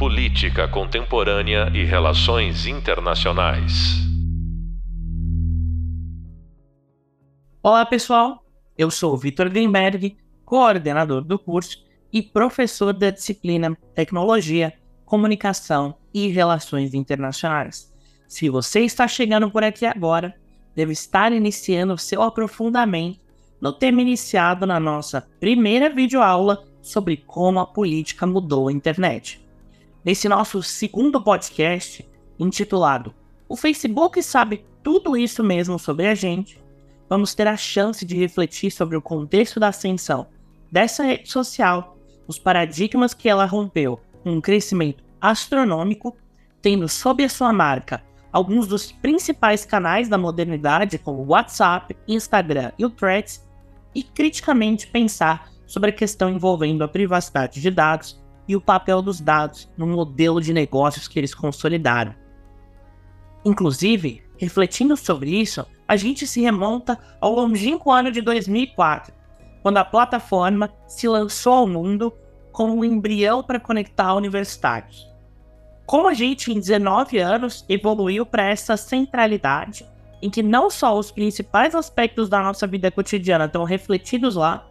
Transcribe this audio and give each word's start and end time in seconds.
Política 0.00 0.66
Contemporânea 0.66 1.70
e 1.74 1.84
Relações 1.84 2.64
Internacionais. 2.64 3.98
Olá, 7.62 7.84
pessoal. 7.84 8.42
Eu 8.78 8.90
sou 8.90 9.14
Vitor 9.18 9.50
Greenberg, 9.50 10.16
coordenador 10.42 11.22
do 11.22 11.38
curso 11.38 11.84
e 12.10 12.22
professor 12.22 12.94
da 12.94 13.10
disciplina 13.10 13.76
Tecnologia, 13.94 14.72
Comunicação 15.04 15.94
e 16.14 16.28
Relações 16.28 16.94
Internacionais. 16.94 17.92
Se 18.26 18.48
você 18.48 18.80
está 18.80 19.06
chegando 19.06 19.50
por 19.50 19.62
aqui 19.62 19.84
agora, 19.84 20.34
deve 20.74 20.94
estar 20.94 21.30
iniciando 21.30 21.98
seu 21.98 22.22
aprofundamento 22.22 23.20
no 23.60 23.70
tema 23.70 24.00
iniciado 24.00 24.64
na 24.64 24.80
nossa 24.80 25.28
primeira 25.38 25.90
videoaula 25.90 26.64
sobre 26.80 27.18
como 27.18 27.60
a 27.60 27.66
política 27.66 28.26
mudou 28.26 28.68
a 28.68 28.72
internet. 28.72 29.49
Nesse 30.02 30.30
nosso 30.30 30.62
segundo 30.62 31.22
podcast, 31.22 32.08
intitulado 32.38 33.14
O 33.46 33.54
Facebook 33.54 34.22
sabe 34.22 34.64
tudo 34.82 35.14
isso 35.14 35.44
mesmo 35.44 35.78
sobre 35.78 36.06
a 36.06 36.14
gente, 36.14 36.58
vamos 37.06 37.34
ter 37.34 37.46
a 37.46 37.56
chance 37.56 38.02
de 38.06 38.16
refletir 38.16 38.70
sobre 38.70 38.96
o 38.96 39.02
contexto 39.02 39.60
da 39.60 39.68
ascensão 39.68 40.28
dessa 40.72 41.02
rede 41.02 41.30
social, 41.30 41.98
os 42.26 42.38
paradigmas 42.38 43.12
que 43.12 43.28
ela 43.28 43.44
rompeu, 43.44 44.00
um 44.24 44.40
crescimento 44.40 45.04
astronômico, 45.20 46.16
tendo 46.62 46.88
sob 46.88 47.22
a 47.22 47.28
sua 47.28 47.52
marca 47.52 48.02
alguns 48.32 48.66
dos 48.66 48.92
principais 48.92 49.66
canais 49.66 50.08
da 50.08 50.16
modernidade, 50.16 50.96
como 50.96 51.26
WhatsApp, 51.26 51.94
Instagram 52.08 52.72
e 52.78 52.86
o 52.86 52.90
Threads, 52.90 53.46
e 53.94 54.02
criticamente 54.02 54.86
pensar 54.86 55.50
sobre 55.66 55.90
a 55.90 55.92
questão 55.92 56.30
envolvendo 56.30 56.82
a 56.82 56.88
privacidade 56.88 57.60
de 57.60 57.70
dados 57.70 58.18
e 58.50 58.56
o 58.56 58.60
papel 58.60 59.00
dos 59.00 59.20
dados 59.20 59.70
no 59.78 59.86
modelo 59.86 60.40
de 60.40 60.52
negócios 60.52 61.06
que 61.06 61.20
eles 61.20 61.32
consolidaram. 61.32 62.12
Inclusive, 63.44 64.24
refletindo 64.36 64.96
sobre 64.96 65.30
isso, 65.40 65.64
a 65.86 65.94
gente 65.94 66.26
se 66.26 66.40
remonta 66.40 66.98
ao 67.20 67.32
longínquo 67.32 67.92
ano 67.92 68.10
de 68.10 68.20
2004, 68.20 69.14
quando 69.62 69.76
a 69.76 69.84
plataforma 69.84 70.68
se 70.88 71.06
lançou 71.06 71.52
ao 71.52 71.68
mundo 71.68 72.12
como 72.50 72.74
um 72.74 72.84
embrião 72.84 73.40
para 73.40 73.60
conectar 73.60 74.14
universitários. 74.14 75.08
Como 75.86 76.08
a 76.08 76.12
gente, 76.12 76.50
em 76.50 76.58
19 76.58 77.18
anos, 77.18 77.64
evoluiu 77.68 78.26
para 78.26 78.50
essa 78.50 78.76
centralidade, 78.76 79.86
em 80.20 80.28
que 80.28 80.42
não 80.42 80.68
só 80.68 80.98
os 80.98 81.12
principais 81.12 81.72
aspectos 81.72 82.28
da 82.28 82.42
nossa 82.42 82.66
vida 82.66 82.90
cotidiana 82.90 83.44
estão 83.44 83.62
refletidos 83.62 84.34
lá, 84.34 84.66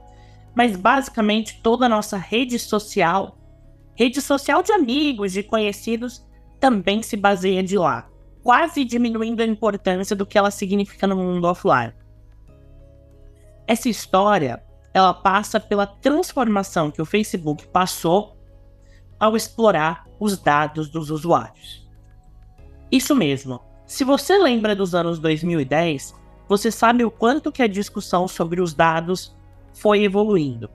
mas 0.54 0.76
basicamente 0.76 1.61
toda 1.64 1.86
a 1.86 1.89
nossa 1.89 2.17
rede 2.17 2.59
social, 2.59 3.39
rede 4.00 4.22
social 4.22 4.64
de 4.64 4.72
amigos, 4.72 5.33
de 5.33 5.44
conhecidos, 5.44 6.25
também 6.58 7.03
se 7.03 7.17
baseia 7.17 7.61
de 7.61 7.78
lá, 7.78 8.09
quase 8.42 8.86
diminuindo 8.86 9.42
a 9.42 9.45
importância 9.45 10.16
do 10.16 10.25
que 10.25 10.38
ela 10.38 10.50
significa 10.50 11.05
no 11.05 11.17
mundo 11.17 11.44
offline. 11.44 11.94
Essa 13.67 13.89
história, 13.89 14.64
ela 14.94 15.14
passa 15.14 15.59
pela 15.59 15.86
transformação 15.86 16.89
que 16.89 17.02
o 17.02 17.05
Facebook 17.05 17.67
passou 17.67 18.38
ao 19.20 19.36
explorar 19.36 20.08
os 20.17 20.38
dados 20.38 20.88
dos 20.88 21.11
usuários. 21.11 21.86
Isso 22.89 23.14
mesmo. 23.14 23.59
Se 23.86 24.05
você 24.05 24.38
lembra 24.38 24.73
dos 24.73 24.95
anos 24.95 25.20
2010, 25.20 26.16
você 26.47 26.72
sabe 26.72 27.03
o 27.03 27.11
quanto 27.11 27.52
que 27.52 27.61
a 27.61 27.67
discussão 27.67 28.30
sobre 28.30 28.61
os 28.61 28.73
dados 28.73 29.36
foi 29.73 30.05
evoluindo. 30.05 30.70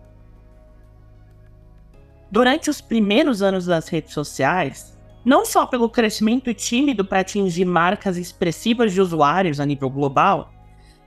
Durante 2.35 2.69
os 2.69 2.81
primeiros 2.81 3.43
anos 3.43 3.67
das 3.67 3.87
redes 3.87 4.13
sociais, 4.13 4.99
não 5.25 5.47
só 5.47 5.67
pelo 5.67 5.89
crescimento 5.89 6.53
tímido 6.53 7.05
para 7.05 7.21
atingir 7.21 7.65
marcas 7.65 8.17
expressivas 8.17 8.93
de 8.93 9.01
usuários 9.01 9.61
a 9.61 9.65
nível 9.65 9.89
global, 9.89 10.53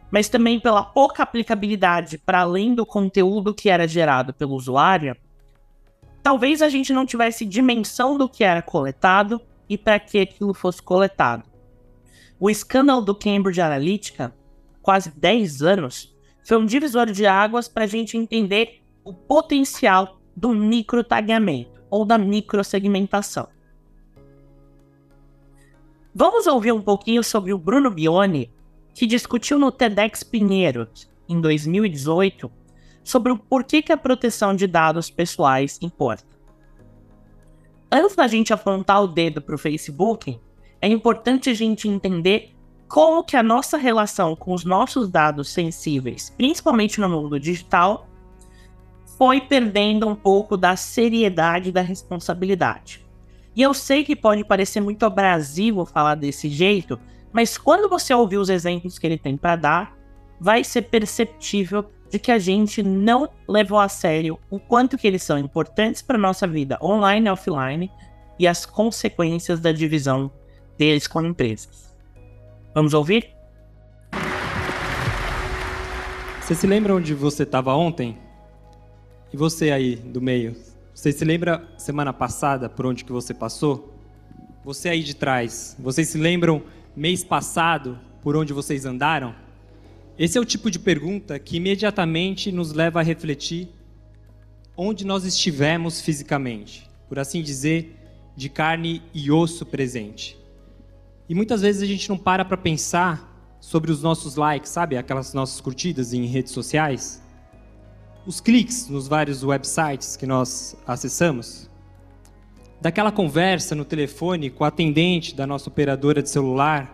mas 0.10 0.30
também 0.30 0.58
pela 0.58 0.86
pouca 0.86 1.24
aplicabilidade 1.24 2.18
para 2.18 2.40
além 2.40 2.74
do 2.74 2.86
conteúdo 2.86 3.54
que 3.54 3.70
era 3.70 3.86
gerado 3.86 4.34
pelo 4.34 4.56
usuário, 4.56 5.18
talvez 6.24 6.62
a 6.62 6.70
gente 6.70 6.94
não 6.94 7.06
tivesse 7.06 7.44
dimensão 7.44 8.18
do 8.18 8.30
que 8.30 8.46
era 8.46 8.62
coletado 8.62 9.42
e 9.68 9.78
para 9.78 10.00
que 10.00 10.22
aquilo 10.22 10.54
fosse 10.54 10.82
coletado. 10.82 11.44
O 12.40 12.50
escândalo 12.50 13.02
do 13.02 13.14
Cambridge 13.14 13.60
Analytica, 13.60 14.34
quase 14.82 15.12
10 15.12 15.62
anos, 15.62 16.16
foi 16.42 16.56
um 16.56 16.66
divisor 16.66 17.08
de 17.08 17.26
águas 17.26 17.68
para 17.68 17.84
a 17.84 17.88
gente 17.88 18.16
entender 18.16 18.82
o 19.04 19.14
potencial 19.14 20.17
do 20.38 20.50
microtagamento 20.50 21.82
ou 21.90 22.06
da 22.06 22.16
microsegmentação. 22.16 23.48
Vamos 26.14 26.46
ouvir 26.46 26.72
um 26.72 26.82
pouquinho 26.82 27.24
sobre 27.24 27.52
o 27.52 27.58
Bruno 27.58 27.90
Bione, 27.90 28.52
que 28.94 29.08
discutiu 29.08 29.58
no 29.58 29.72
TEDx 29.72 30.22
Pinheiros, 30.24 31.10
em 31.28 31.42
2018, 31.42 32.52
sobre 33.04 33.32
o 33.32 33.38
porquê 33.38 33.82
que 33.82 33.92
a 33.92 33.98
proteção 33.98 34.56
de 34.56 34.68
dados 34.68 35.10
pessoais 35.10 35.80
importa. 35.82 36.38
Antes 37.92 38.16
da 38.16 38.28
gente 38.28 38.54
apontar 38.54 39.02
o 39.02 39.08
dedo 39.08 39.42
para 39.42 39.56
o 39.56 39.60
Facebook, 39.60 40.40
é 40.80 40.88
importante 40.88 41.50
a 41.50 41.54
gente 41.54 41.88
entender 41.88 42.54
como 42.88 43.24
que 43.24 43.36
a 43.36 43.42
nossa 43.42 43.78
relação 43.78 44.36
com 44.36 44.54
os 44.54 44.64
nossos 44.64 45.10
dados 45.10 45.50
sensíveis, 45.50 46.32
principalmente 46.38 47.02
no 47.02 47.10
mundo 47.10 47.40
digital, 47.40 48.07
foi 49.18 49.42
perdendo 49.42 50.08
um 50.08 50.16
pouco 50.16 50.56
da 50.56 50.76
seriedade 50.76 51.70
e 51.70 51.72
da 51.72 51.82
responsabilidade. 51.82 53.04
E 53.56 53.62
eu 53.64 53.74
sei 53.74 54.04
que 54.04 54.16
pode 54.16 54.44
parecer 54.46 54.80
muito 54.80 55.04
abrasivo 55.04 55.86
falar 55.86 56.14
desse 56.16 56.48
jeito, 56.48 57.00
mas 57.34 57.58
quando 57.58 57.90
você 57.90 58.14
ouvir 58.14 58.38
os 58.38 58.50
exemplos 58.50 59.00
que 59.00 59.08
ele 59.08 59.18
tem 59.18 59.36
para 59.36 59.56
dar, 59.56 59.98
vai 60.40 60.64
ser 60.64 60.84
perceptível 60.84 61.86
de 62.12 62.20
que 62.20 62.32
a 62.32 62.38
gente 62.38 62.84
não 62.84 63.28
levou 63.50 63.80
a 63.80 63.90
sério 63.90 64.40
o 64.52 64.60
quanto 64.60 64.98
que 64.98 65.08
eles 65.08 65.24
são 65.24 65.38
importantes 65.38 66.02
para 66.02 66.18
nossa 66.18 66.48
vida 66.48 66.78
online 66.82 67.28
e 67.28 67.32
offline 67.32 67.92
e 68.40 68.48
as 68.48 68.66
consequências 68.66 69.60
da 69.60 69.72
divisão 69.72 70.32
deles 70.78 71.08
com 71.08 71.24
empresas. 71.24 71.92
Vamos 72.74 72.94
ouvir? 72.94 73.32
Você 76.40 76.54
se 76.54 76.68
lembra 76.68 76.94
onde 76.94 77.16
você 77.16 77.44
estava 77.44 77.74
ontem? 77.74 78.27
E 79.32 79.36
você 79.36 79.72
aí 79.72 79.96
do 79.98 80.22
meio? 80.22 80.56
Você 80.94 81.12
se 81.12 81.26
lembra 81.26 81.68
semana 81.78 82.14
passada 82.14 82.70
por 82.70 82.86
onde 82.86 83.04
que 83.04 83.12
você 83.12 83.34
passou? 83.34 83.94
Você 84.64 84.88
aí 84.88 85.04
de 85.04 85.16
trás, 85.16 85.76
vocês 85.78 86.08
se 86.08 86.18
lembram 86.18 86.64
mês 86.96 87.24
passado 87.24 88.00
por 88.22 88.38
onde 88.38 88.54
vocês 88.54 88.86
andaram? 88.86 89.36
Esse 90.18 90.38
é 90.38 90.42
o 90.42 90.46
tipo 90.46 90.72
de 90.72 90.80
pergunta 90.80 91.38
que 91.38 91.58
imediatamente 91.58 92.52
nos 92.52 92.72
leva 92.72 93.02
a 93.02 93.04
refletir 93.04 93.70
onde 94.76 95.06
nós 95.06 95.26
estivemos 95.26 96.00
fisicamente, 96.00 96.90
por 97.10 97.20
assim 97.20 97.42
dizer, 97.42 97.96
de 98.36 98.48
carne 98.48 99.04
e 99.14 99.30
osso 99.30 99.66
presente. 99.66 100.38
E 101.28 101.36
muitas 101.36 101.62
vezes 101.62 101.82
a 101.82 101.86
gente 101.86 102.08
não 102.08 102.18
para 102.18 102.46
para 102.46 102.56
pensar 102.56 103.58
sobre 103.60 103.92
os 103.92 104.02
nossos 104.02 104.36
likes, 104.36 104.72
sabe? 104.72 104.96
Aquelas 104.96 105.34
nossas 105.34 105.60
curtidas 105.60 106.14
em 106.14 106.26
redes 106.26 106.54
sociais. 106.54 107.22
Os 108.28 108.42
cliques 108.42 108.90
nos 108.90 109.08
vários 109.08 109.42
websites 109.42 110.18
que 110.18 110.28
nós 110.28 110.76
acessamos. 110.86 111.70
Daquela 112.82 113.10
conversa 113.10 113.74
no 113.74 113.86
telefone 113.86 114.50
com 114.50 114.66
a 114.66 114.68
atendente 114.68 115.34
da 115.34 115.48
nossa 115.48 115.70
operadora 115.70 116.22
de 116.22 116.30
celular, 116.30 116.94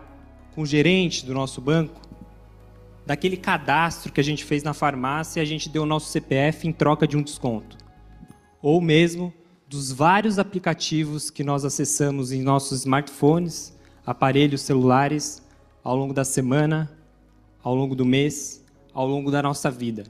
com 0.54 0.62
o 0.62 0.66
gerente 0.66 1.26
do 1.26 1.34
nosso 1.34 1.60
banco 1.60 2.00
daquele 3.04 3.36
cadastro 3.36 4.12
que 4.12 4.20
a 4.20 4.24
gente 4.24 4.44
fez 4.44 4.62
na 4.62 4.72
farmácia 4.72 5.40
e 5.40 5.42
a 5.42 5.44
gente 5.44 5.68
deu 5.68 5.82
o 5.82 5.86
nosso 5.86 6.08
CPF 6.08 6.68
em 6.68 6.72
troca 6.72 7.04
de 7.04 7.16
um 7.16 7.22
desconto. 7.22 7.76
Ou 8.62 8.80
mesmo 8.80 9.34
dos 9.68 9.90
vários 9.90 10.38
aplicativos 10.38 11.30
que 11.30 11.42
nós 11.42 11.64
acessamos 11.64 12.30
em 12.30 12.42
nossos 12.42 12.80
smartphones, 12.80 13.76
aparelhos 14.06 14.62
celulares, 14.62 15.42
ao 15.82 15.96
longo 15.96 16.14
da 16.14 16.24
semana, 16.24 16.96
ao 17.60 17.74
longo 17.74 17.96
do 17.96 18.04
mês, 18.04 18.64
ao 18.92 19.06
longo 19.06 19.32
da 19.32 19.42
nossa 19.42 19.68
vida. 19.68 20.04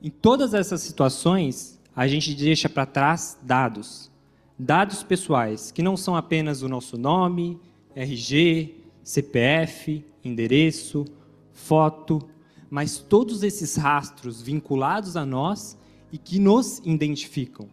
Em 0.00 0.10
todas 0.10 0.54
essas 0.54 0.80
situações, 0.80 1.80
a 1.94 2.06
gente 2.06 2.32
deixa 2.32 2.68
para 2.68 2.86
trás 2.86 3.36
dados. 3.42 4.08
Dados 4.56 5.02
pessoais, 5.02 5.72
que 5.72 5.82
não 5.82 5.96
são 5.96 6.14
apenas 6.14 6.62
o 6.62 6.68
nosso 6.68 6.96
nome, 6.96 7.58
RG, 7.96 8.76
CPF, 9.02 10.04
endereço, 10.24 11.04
foto, 11.52 12.22
mas 12.70 12.98
todos 12.98 13.42
esses 13.42 13.74
rastros 13.74 14.40
vinculados 14.40 15.16
a 15.16 15.26
nós 15.26 15.76
e 16.12 16.18
que 16.18 16.38
nos 16.38 16.80
identificam. 16.84 17.68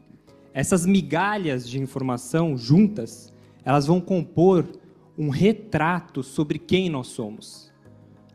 Essas 0.51 0.83
migalhas 0.83 1.69
de 1.69 1.80
informação 1.80 2.57
juntas, 2.57 3.31
elas 3.63 3.86
vão 3.86 4.01
compor 4.01 4.68
um 5.16 5.30
retrato 5.30 6.24
sobre 6.24 6.57
quem 6.57 6.89
nós 6.89 7.07
somos. 7.07 7.71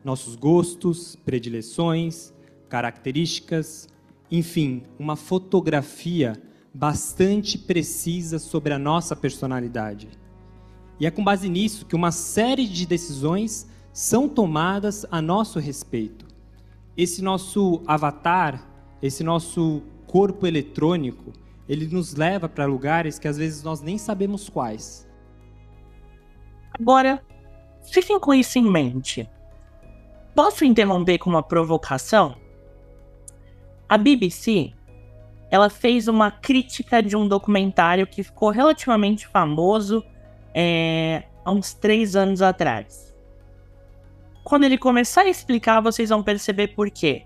Nossos 0.01 0.35
gostos, 0.35 1.17
predileções, 1.25 2.33
características, 2.71 3.89
enfim, 4.31 4.83
uma 4.97 5.17
fotografia 5.17 6.41
bastante 6.73 7.57
precisa 7.57 8.39
sobre 8.39 8.73
a 8.73 8.79
nossa 8.79 9.13
personalidade. 9.13 10.07
E 10.97 11.05
é 11.05 11.11
com 11.11 11.21
base 11.21 11.49
nisso 11.49 11.85
que 11.85 11.95
uma 11.95 12.13
série 12.13 12.65
de 12.65 12.85
decisões 12.85 13.67
são 13.91 14.29
tomadas 14.29 15.05
a 15.11 15.21
nosso 15.21 15.59
respeito. 15.59 16.25
Esse 16.95 17.21
nosso 17.21 17.81
avatar, 17.85 18.65
esse 19.01 19.21
nosso 19.21 19.81
corpo 20.07 20.47
eletrônico, 20.47 21.33
ele 21.67 21.87
nos 21.87 22.15
leva 22.15 22.47
para 22.47 22.65
lugares 22.65 23.19
que 23.19 23.27
às 23.27 23.37
vezes 23.37 23.63
nós 23.63 23.81
nem 23.81 23.97
sabemos 23.97 24.47
quais. 24.47 25.05
Agora, 26.79 27.21
fiquem 27.91 28.17
com 28.17 28.33
isso 28.33 28.57
em 28.57 28.71
mente. 28.71 29.29
Posso 30.33 30.63
interromper 30.63 31.17
com 31.17 31.29
uma 31.29 31.43
provocação? 31.43 32.40
A 33.91 33.97
BBC, 33.97 34.71
ela 35.49 35.69
fez 35.69 36.07
uma 36.07 36.31
crítica 36.31 37.03
de 37.03 37.17
um 37.17 37.27
documentário 37.27 38.07
que 38.07 38.23
ficou 38.23 38.49
relativamente 38.49 39.27
famoso 39.27 40.01
é, 40.55 41.23
há 41.43 41.51
uns 41.51 41.73
três 41.73 42.15
anos 42.15 42.41
atrás. 42.41 43.13
Quando 44.45 44.63
ele 44.63 44.77
começar 44.77 45.23
a 45.23 45.29
explicar, 45.29 45.81
vocês 45.81 46.07
vão 46.07 46.23
perceber 46.23 46.69
por 46.69 46.89
quê. 46.89 47.23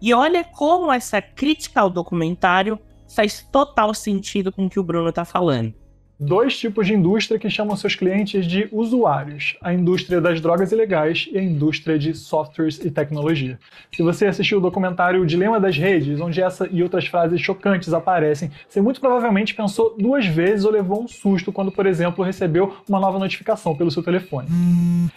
E 0.00 0.14
olha 0.14 0.44
como 0.44 0.92
essa 0.92 1.20
crítica 1.20 1.80
ao 1.80 1.90
documentário 1.90 2.78
faz 3.12 3.42
total 3.50 3.92
sentido 3.92 4.52
com 4.52 4.66
o 4.66 4.70
que 4.70 4.78
o 4.78 4.84
Bruno 4.84 5.08
está 5.08 5.24
falando 5.24 5.74
dois 6.18 6.56
tipos 6.58 6.86
de 6.86 6.94
indústria 6.94 7.38
que 7.38 7.50
chamam 7.50 7.76
seus 7.76 7.94
clientes 7.94 8.46
de 8.46 8.68
usuários: 8.70 9.56
a 9.62 9.72
indústria 9.72 10.20
das 10.20 10.40
drogas 10.40 10.72
ilegais 10.72 11.28
e 11.32 11.38
a 11.38 11.42
indústria 11.42 11.98
de 11.98 12.14
softwares 12.14 12.78
e 12.84 12.90
tecnologia. 12.90 13.58
Se 13.94 14.02
você 14.02 14.26
assistiu 14.26 14.58
o 14.58 14.60
documentário 14.60 15.22
O 15.22 15.26
Dilema 15.26 15.60
das 15.60 15.76
Redes, 15.76 16.20
onde 16.20 16.40
essa 16.40 16.68
e 16.70 16.82
outras 16.82 17.06
frases 17.06 17.40
chocantes 17.40 17.92
aparecem, 17.92 18.50
você 18.68 18.80
muito 18.80 19.00
provavelmente 19.00 19.54
pensou 19.54 19.94
duas 19.98 20.26
vezes 20.26 20.64
ou 20.64 20.72
levou 20.72 21.02
um 21.02 21.08
susto 21.08 21.52
quando, 21.52 21.70
por 21.70 21.86
exemplo, 21.86 22.24
recebeu 22.24 22.76
uma 22.88 23.00
nova 23.00 23.18
notificação 23.18 23.76
pelo 23.76 23.90
seu 23.90 24.02
telefone. 24.02 24.48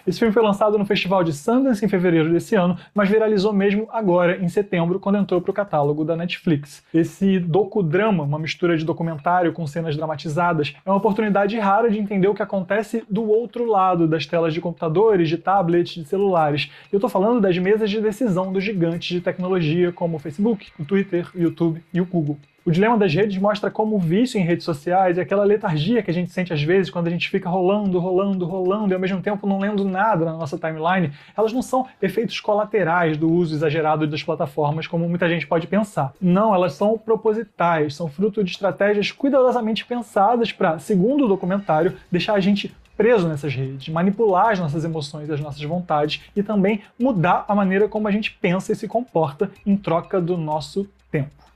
Esse 0.05 0.19
filme 0.19 0.33
foi 0.33 0.43
lançado 0.43 0.77
no 0.77 0.85
Festival 0.85 1.23
de 1.23 1.33
Sundance 1.33 1.83
em 1.83 1.87
fevereiro 1.87 2.31
desse 2.31 2.55
ano, 2.55 2.77
mas 2.93 3.09
viralizou 3.09 3.53
mesmo 3.53 3.87
agora, 3.91 4.37
em 4.37 4.47
setembro, 4.47 4.99
quando 4.99 5.17
entrou 5.17 5.41
para 5.41 5.51
o 5.51 5.53
catálogo 5.53 6.03
da 6.03 6.15
Netflix. 6.15 6.83
Esse 6.93 7.39
docudrama, 7.39 8.23
uma 8.23 8.39
mistura 8.39 8.77
de 8.77 8.85
documentário 8.85 9.53
com 9.53 9.65
cenas 9.67 9.95
dramatizadas, 9.95 10.73
é 10.87 10.89
uma 10.89 10.97
oportunidade 10.97 11.59
rara 11.59 11.91
de 11.91 11.99
entender 11.99 12.29
o 12.29 12.33
que 12.33 12.41
acontece 12.41 13.03
do 13.09 13.29
outro 13.29 13.65
lado 13.65 14.07
das 14.07 14.25
telas 14.25 14.53
de 14.53 14.61
computadores, 14.61 15.27
de 15.27 15.37
tablets, 15.37 15.95
de 15.95 16.05
celulares. 16.05 16.71
Eu 16.89 16.97
estou 16.97 17.09
falando 17.09 17.41
das 17.41 17.57
mesas 17.57 17.89
de 17.89 17.99
decisão 17.99 18.53
dos 18.53 18.63
gigantes 18.63 19.09
de 19.09 19.19
tecnologia 19.19 19.91
como 19.91 20.15
o 20.15 20.19
Facebook, 20.19 20.71
o 20.79 20.85
Twitter, 20.85 21.29
o 21.35 21.39
YouTube 21.41 21.83
e 21.93 21.99
o 21.99 22.05
Google. 22.05 22.37
O 22.67 22.71
dilema 22.71 22.97
das 22.97 23.13
redes 23.13 23.37
mostra 23.37 23.71
como 23.71 23.95
o 23.95 23.97
vício 23.97 24.37
em 24.37 24.43
redes 24.43 24.65
sociais 24.65 25.15
e 25.15 25.21
aquela 25.21 25.45
letargia 25.45 26.03
que 26.03 26.11
a 26.11 26.13
gente 26.13 26.31
sente 26.31 26.51
às 26.51 26.61
vezes 26.61 26.91
quando 26.91 27.07
a 27.07 27.09
gente 27.09 27.29
fica 27.29 27.49
rolando, 27.49 27.97
rolando, 27.97 28.45
rolando 28.45 28.91
e 28.91 28.93
ao 28.93 28.99
mesmo 28.99 29.21
tempo 29.21 29.47
não 29.47 29.57
lendo 29.57 29.85
nada 29.85 30.25
na 30.25 30.33
nossa 30.33 30.57
timeline, 30.57 31.13
elas 31.37 31.53
não 31.53 31.61
são 31.61 31.87
efeitos 32.01 32.41
colaterais 32.41 33.15
do 33.15 33.31
uso 33.31 33.55
exagerado 33.55 34.05
das 34.05 34.21
plataformas 34.21 34.85
como 34.85 35.07
muita 35.07 35.29
gente 35.29 35.47
pode 35.47 35.65
pensar. 35.65 36.11
Não, 36.19 36.53
elas 36.53 36.73
são 36.73 36.97
propositais, 36.97 37.95
são 37.95 38.09
fruto 38.09 38.43
de 38.43 38.51
estratégias 38.51 39.13
cuidadosamente 39.13 39.85
pensadas 39.85 40.51
para, 40.51 40.77
segundo 40.77 41.23
o 41.23 41.29
documentário, 41.29 41.93
deixar 42.11 42.33
a 42.33 42.41
gente 42.41 42.75
preso 42.97 43.29
nessas 43.29 43.55
redes, 43.55 43.87
manipular 43.87 44.49
as 44.49 44.59
nossas 44.59 44.83
emoções 44.83 45.29
e 45.29 45.31
as 45.31 45.39
nossas 45.39 45.63
vontades 45.63 46.21
e 46.35 46.43
também 46.43 46.81
mudar 46.99 47.45
a 47.47 47.55
maneira 47.55 47.87
como 47.87 48.09
a 48.09 48.11
gente 48.11 48.37
pensa 48.41 48.73
e 48.73 48.75
se 48.75 48.89
comporta 48.89 49.49
em 49.65 49.77
troca 49.77 50.19
do 50.19 50.35
nosso 50.35 50.85
tempo. 51.09 51.47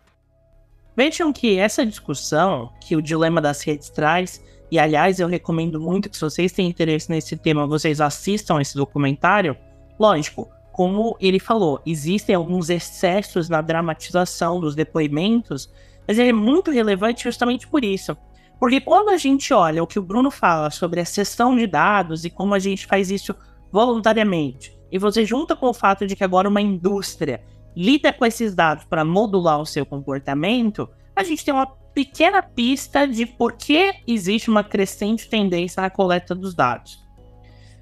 Vejam 1.04 1.34
que 1.34 1.58
essa 1.58 1.84
discussão 1.84 2.72
que 2.80 2.96
o 2.96 3.02
dilema 3.02 3.42
das 3.42 3.64
redes 3.64 3.90
traz, 3.90 4.40
e 4.70 4.78
aliás 4.78 5.20
eu 5.20 5.28
recomendo 5.28 5.82
muito 5.82 6.08
que 6.08 6.16
se 6.16 6.22
vocês 6.22 6.52
têm 6.52 6.70
interesse 6.70 7.10
nesse 7.10 7.36
tema, 7.36 7.66
vocês 7.66 8.00
assistam 8.00 8.62
esse 8.62 8.76
documentário. 8.76 9.58
Lógico, 10.00 10.48
como 10.72 11.18
ele 11.20 11.40
falou, 11.40 11.82
existem 11.88 12.36
alguns 12.36 12.70
excessos 12.70 13.50
na 13.50 13.62
dramatização 13.62 14.60
dos 14.60 14.76
depoimentos, 14.76 15.74
mas 16.08 16.20
ele 16.20 16.30
é 16.30 16.34
muito 16.34 16.70
relevante 16.70 17.24
justamente 17.24 17.68
por 17.68 17.84
isso. 17.84 18.16
Porque 18.60 18.80
quando 18.80 19.10
a 19.10 19.18
gente 19.18 19.52
olha 19.56 19.82
o 19.82 19.88
que 19.88 19.98
o 19.98 20.04
Bruno 20.04 20.30
fala 20.30 20.70
sobre 20.70 21.00
a 21.00 21.06
sessão 21.06 21.56
de 21.56 21.66
dados 21.66 22.26
e 22.26 22.30
como 22.30 22.54
a 22.54 22.60
gente 22.60 22.86
faz 22.86 23.10
isso 23.10 23.36
voluntariamente, 23.72 24.78
e 24.92 25.00
você 25.00 25.26
junta 25.26 25.56
com 25.56 25.66
o 25.66 25.74
fato 25.74 26.06
de 26.06 26.16
que 26.16 26.24
agora 26.24 26.48
uma 26.48 26.62
indústria 26.62 27.42
lida 27.76 28.12
com 28.12 28.26
esses 28.26 28.54
dados 28.54 28.86
para 28.86 29.06
modular 29.06 29.60
o 29.60 29.66
seu 29.66 29.86
comportamento, 29.86 30.90
a 31.16 31.24
gente 31.24 31.44
tem 31.44 31.54
uma 31.54 31.68
pequena 31.94 32.42
pista 32.42 33.08
de 33.08 33.26
por 33.26 33.54
que 33.54 33.94
existe 34.08 34.50
uma 34.50 34.64
crescente 34.64 35.30
tendência 35.30 35.82
na 35.82 35.90
coleta 35.90 36.34
dos 36.34 36.54
dados. 36.54 37.04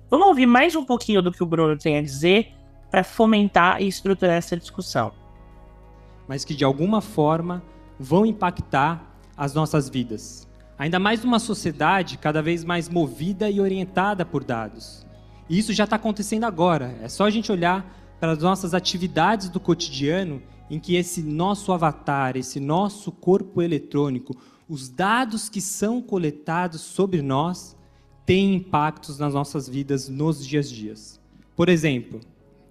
Vamos 0.09 0.27
ouvir 0.27 0.47
mais 0.47 0.75
um 0.75 0.83
pouquinho 0.83 1.21
do 1.21 1.31
que 1.31 1.43
o 1.43 1.45
Bruno 1.45 1.77
tem 1.77 1.97
a 1.97 2.01
dizer 2.01 2.51
para 2.89 3.03
fomentar 3.03 3.81
e 3.81 3.87
estruturar 3.87 4.35
essa 4.35 4.57
discussão. 4.57 5.11
Mas 6.27 6.43
que 6.43 6.55
de 6.55 6.63
alguma 6.63 7.01
forma 7.01 7.63
vão 7.99 8.25
impactar 8.25 9.15
as 9.37 9.53
nossas 9.53 9.87
vidas. 9.87 10.49
Ainda 10.77 10.97
mais 10.97 11.23
numa 11.23 11.39
sociedade 11.39 12.17
cada 12.17 12.41
vez 12.41 12.63
mais 12.63 12.89
movida 12.89 13.49
e 13.49 13.61
orientada 13.61 14.25
por 14.25 14.43
dados. 14.43 15.05
E 15.47 15.57
isso 15.57 15.73
já 15.73 15.83
está 15.83 15.97
acontecendo 15.97 16.45
agora. 16.45 16.95
É 17.01 17.07
só 17.07 17.25
a 17.25 17.29
gente 17.29 17.51
olhar 17.51 17.85
para 18.19 18.33
as 18.33 18.39
nossas 18.39 18.73
atividades 18.73 19.49
do 19.49 19.59
cotidiano, 19.59 20.41
em 20.69 20.79
que 20.79 20.95
esse 20.95 21.23
nosso 21.23 21.71
avatar, 21.71 22.35
esse 22.35 22.59
nosso 22.59 23.11
corpo 23.11 23.61
eletrônico, 23.61 24.35
os 24.67 24.89
dados 24.89 25.49
que 25.49 25.61
são 25.61 26.01
coletados 26.01 26.81
sobre 26.81 27.21
nós, 27.21 27.75
têm 28.25 28.55
impactos 28.55 29.17
nas 29.17 29.33
nossas 29.33 29.67
vidas 29.67 30.07
nos 30.07 30.45
dias 30.45 30.67
a 30.67 30.75
dias. 30.75 31.19
Por 31.55 31.69
exemplo, 31.69 32.19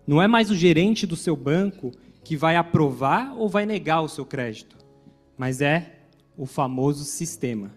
não 0.07 0.23
é 0.23 0.29
mais 0.29 0.51
o 0.51 0.55
gerente 0.55 1.07
do 1.07 1.17
seu 1.17 1.35
banco 1.35 1.91
que 2.23 2.37
vai 2.37 2.55
aprovar 2.55 3.35
ou 3.37 3.49
vai 3.49 3.67
negar 3.67 4.01
o 4.01 4.09
seu 4.09 4.25
crédito, 4.25 4.77
mas 5.37 5.61
é 5.61 5.99
o 6.37 6.47
famoso 6.47 7.05
sistema. 7.05 7.73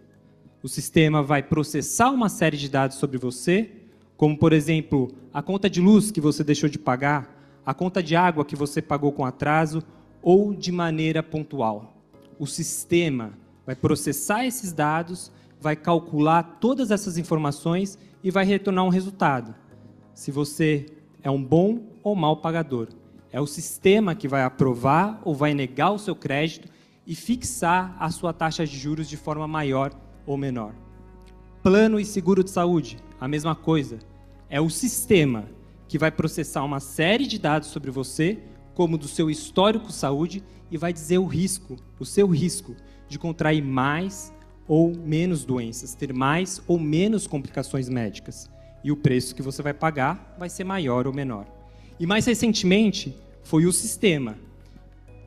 O 0.61 0.67
sistema 0.69 1.23
vai 1.23 1.41
processar 1.41 2.11
uma 2.11 2.29
série 2.29 2.57
de 2.57 2.69
dados 2.69 2.97
sobre 2.97 3.17
você, 3.17 3.71
como 4.15 4.37
por 4.37 4.53
exemplo, 4.53 5.11
a 5.33 5.41
conta 5.41 5.67
de 5.67 5.81
luz 5.81 6.11
que 6.11 6.21
você 6.21 6.43
deixou 6.43 6.69
de 6.69 6.77
pagar, 6.77 7.40
a 7.71 7.73
conta 7.73 8.03
de 8.03 8.17
água 8.17 8.43
que 8.43 8.53
você 8.53 8.81
pagou 8.81 9.13
com 9.13 9.25
atraso 9.25 9.81
ou 10.21 10.53
de 10.53 10.73
maneira 10.73 11.23
pontual. 11.23 11.95
O 12.37 12.45
sistema 12.45 13.31
vai 13.65 13.75
processar 13.75 14.45
esses 14.45 14.73
dados, 14.73 15.31
vai 15.57 15.77
calcular 15.77 16.57
todas 16.59 16.91
essas 16.91 17.17
informações 17.17 17.97
e 18.21 18.29
vai 18.29 18.43
retornar 18.43 18.83
um 18.83 18.89
resultado. 18.89 19.55
Se 20.13 20.31
você 20.31 20.85
é 21.23 21.31
um 21.31 21.41
bom 21.41 21.79
ou 22.03 22.13
mau 22.13 22.35
pagador. 22.37 22.89
É 23.31 23.39
o 23.39 23.47
sistema 23.47 24.13
que 24.13 24.27
vai 24.27 24.43
aprovar 24.43 25.21
ou 25.23 25.33
vai 25.33 25.53
negar 25.53 25.91
o 25.91 25.97
seu 25.97 26.13
crédito 26.13 26.67
e 27.07 27.15
fixar 27.15 27.95
a 27.97 28.11
sua 28.11 28.33
taxa 28.33 28.67
de 28.67 28.77
juros 28.77 29.07
de 29.07 29.15
forma 29.15 29.47
maior 29.47 29.93
ou 30.25 30.35
menor. 30.35 30.73
Plano 31.63 32.01
e 32.01 32.03
seguro 32.03 32.43
de 32.43 32.49
saúde, 32.49 32.97
a 33.17 33.29
mesma 33.29 33.55
coisa. 33.55 33.99
É 34.49 34.59
o 34.59 34.69
sistema 34.69 35.45
que 35.91 35.97
vai 35.97 36.09
processar 36.09 36.63
uma 36.63 36.79
série 36.79 37.27
de 37.27 37.37
dados 37.37 37.67
sobre 37.67 37.91
você, 37.91 38.39
como 38.73 38.97
do 38.97 39.09
seu 39.09 39.29
histórico 39.29 39.91
saúde, 39.91 40.41
e 40.71 40.77
vai 40.77 40.93
dizer 40.93 41.17
o 41.17 41.25
risco, 41.25 41.75
o 41.99 42.05
seu 42.05 42.29
risco 42.29 42.77
de 43.09 43.19
contrair 43.19 43.61
mais 43.61 44.33
ou 44.65 44.95
menos 44.95 45.43
doenças, 45.43 45.93
ter 45.93 46.13
mais 46.13 46.61
ou 46.65 46.79
menos 46.79 47.27
complicações 47.27 47.89
médicas. 47.89 48.49
E 48.81 48.89
o 48.89 48.95
preço 48.95 49.35
que 49.35 49.41
você 49.41 49.61
vai 49.61 49.73
pagar 49.73 50.33
vai 50.39 50.49
ser 50.49 50.63
maior 50.63 51.07
ou 51.07 51.13
menor. 51.13 51.45
E 51.99 52.07
mais 52.07 52.25
recentemente, 52.25 53.13
foi 53.43 53.65
o 53.65 53.73
sistema 53.73 54.37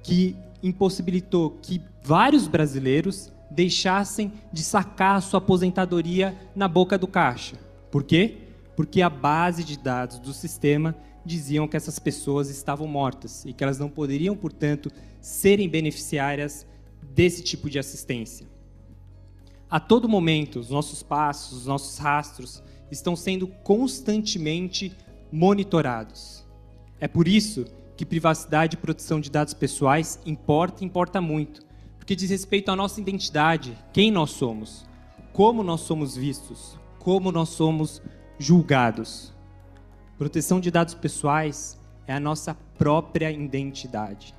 que 0.02 0.34
impossibilitou 0.62 1.58
que 1.60 1.82
vários 2.02 2.48
brasileiros 2.48 3.30
deixassem 3.50 4.32
de 4.50 4.62
sacar 4.62 5.20
sua 5.20 5.36
aposentadoria 5.36 6.34
na 6.56 6.66
boca 6.66 6.96
do 6.96 7.06
caixa. 7.06 7.56
Por 7.90 8.02
quê? 8.02 8.43
Porque 8.76 9.02
a 9.02 9.10
base 9.10 9.64
de 9.64 9.78
dados 9.78 10.18
do 10.18 10.32
sistema 10.32 10.94
diziam 11.24 11.66
que 11.66 11.76
essas 11.76 11.98
pessoas 11.98 12.48
estavam 12.50 12.86
mortas 12.86 13.44
e 13.44 13.52
que 13.52 13.64
elas 13.64 13.78
não 13.78 13.88
poderiam, 13.88 14.36
portanto, 14.36 14.90
serem 15.20 15.68
beneficiárias 15.68 16.66
desse 17.14 17.42
tipo 17.42 17.70
de 17.70 17.78
assistência. 17.78 18.46
A 19.70 19.80
todo 19.80 20.08
momento, 20.08 20.60
os 20.60 20.70
nossos 20.70 21.02
passos, 21.02 21.58
os 21.58 21.66
nossos 21.66 21.98
rastros 21.98 22.62
estão 22.90 23.16
sendo 23.16 23.46
constantemente 23.46 24.92
monitorados. 25.32 26.44
É 27.00 27.08
por 27.08 27.26
isso 27.26 27.64
que 27.96 28.04
privacidade 28.04 28.74
e 28.74 28.78
proteção 28.78 29.20
de 29.20 29.30
dados 29.30 29.54
pessoais 29.54 30.20
importa 30.26 30.84
importa 30.84 31.20
muito, 31.20 31.62
porque 31.96 32.14
diz 32.14 32.30
respeito 32.30 32.70
à 32.70 32.76
nossa 32.76 33.00
identidade, 33.00 33.76
quem 33.92 34.10
nós 34.10 34.30
somos, 34.30 34.84
como 35.32 35.62
nós 35.62 35.80
somos 35.80 36.16
vistos, 36.16 36.78
como 36.98 37.32
nós 37.32 37.48
somos 37.50 38.02
julgados. 38.38 39.32
Proteção 40.18 40.60
de 40.60 40.70
dados 40.70 40.94
pessoais 40.94 41.78
é 42.06 42.14
a 42.14 42.20
nossa 42.20 42.54
própria 42.78 43.30
identidade. 43.30 44.34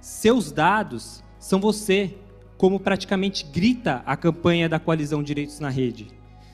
Seus 0.00 0.50
dados 0.52 1.22
são 1.38 1.60
você, 1.60 2.16
como 2.56 2.80
praticamente 2.80 3.44
grita 3.44 4.02
a 4.06 4.16
campanha 4.16 4.68
da 4.68 4.78
coalizão 4.78 5.22
Direitos 5.22 5.60
na 5.60 5.68
Rede. 5.68 6.08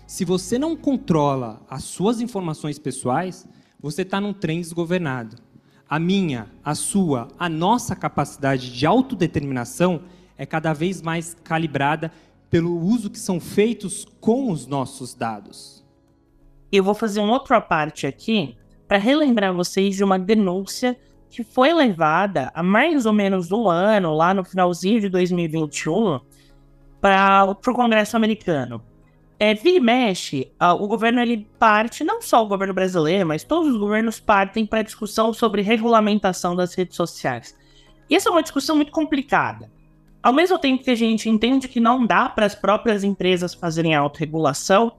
Se 0.07 0.25
você 0.25 0.59
não 0.59 0.77
controla 0.77 1.61
as 1.69 1.85
suas 1.85 2.21
informações 2.21 2.79
pessoais, 2.79 3.47
você 3.81 4.03
está 4.03 4.21
num 4.21 4.33
trem 4.33 4.61
desgovernado. 4.61 5.37
A 5.89 5.99
minha, 5.99 6.51
a 6.65 6.75
sua, 6.75 7.29
a 7.39 7.49
nossa 7.49 7.95
capacidade 7.95 8.73
de 8.73 8.87
autodeterminação 8.87 10.03
é 10.37 10.45
cada 10.45 10.73
vez 10.73 11.01
mais 11.01 11.37
calibrada 11.45 12.11
pelo 12.51 12.79
uso 12.79 13.11
que 13.11 13.19
são 13.19 13.41
feitos 13.41 14.07
com 14.21 14.51
os 14.51 14.67
nossos 14.67 15.15
dados. 15.15 15.85
Eu 16.77 16.85
vou 16.85 16.95
fazer 16.95 17.21
uma 17.21 17.33
outra 17.33 17.59
parte 17.59 18.07
aqui 18.07 18.55
para 18.87 18.99
relembrar 18.99 19.55
vocês 19.55 19.97
de 19.97 20.05
uma 20.05 20.19
denúncia 20.19 20.95
que 21.31 21.43
foi 21.43 21.73
levada 21.73 22.53
há 22.55 22.63
mais 22.63 23.07
ou 23.07 23.13
menos 23.15 23.51
um 23.51 23.69
ano, 23.69 24.15
lá 24.15 24.35
no 24.35 24.45
finalzinho 24.45 25.01
de 25.01 25.09
2021, 25.09 26.21
para 27.01 27.51
o 27.51 27.75
Congresso 27.75 28.15
americano. 28.15 28.83
É, 29.39 29.55
vira 29.55 29.79
e 29.79 29.81
mexe, 29.81 30.53
o 30.79 30.87
governo 30.87 31.21
ele 31.21 31.49
parte, 31.59 32.05
não 32.05 32.21
só 32.21 32.45
o 32.45 32.49
governo 32.49 32.75
brasileiro, 32.75 33.27
mas 33.27 33.43
todos 33.43 33.73
os 33.73 33.79
governos 33.79 34.21
partem 34.21 34.67
para 34.67 34.81
a 34.81 34.83
discussão 34.83 35.33
sobre 35.33 35.63
regulamentação 35.63 36.55
das 36.55 36.75
redes 36.75 36.97
sociais. 36.97 37.57
E 38.09 38.15
essa 38.15 38.29
é 38.29 38.33
uma 38.33 38.43
discussão 38.43 38.77
muito 38.77 38.93
complicada. 38.93 39.71
Ao 40.23 40.33
mesmo 40.33 40.59
tempo 40.59 40.85
que 40.85 40.91
a 40.91 40.95
gente 40.95 41.29
entende 41.29 41.69
que 41.69 41.81
não 41.81 42.05
dá 42.05 42.29
para 42.29 42.45
as 42.45 42.55
próprias 42.55 43.03
empresas 43.03 43.55
fazerem 43.55 43.95
autorregulação, 43.95 44.93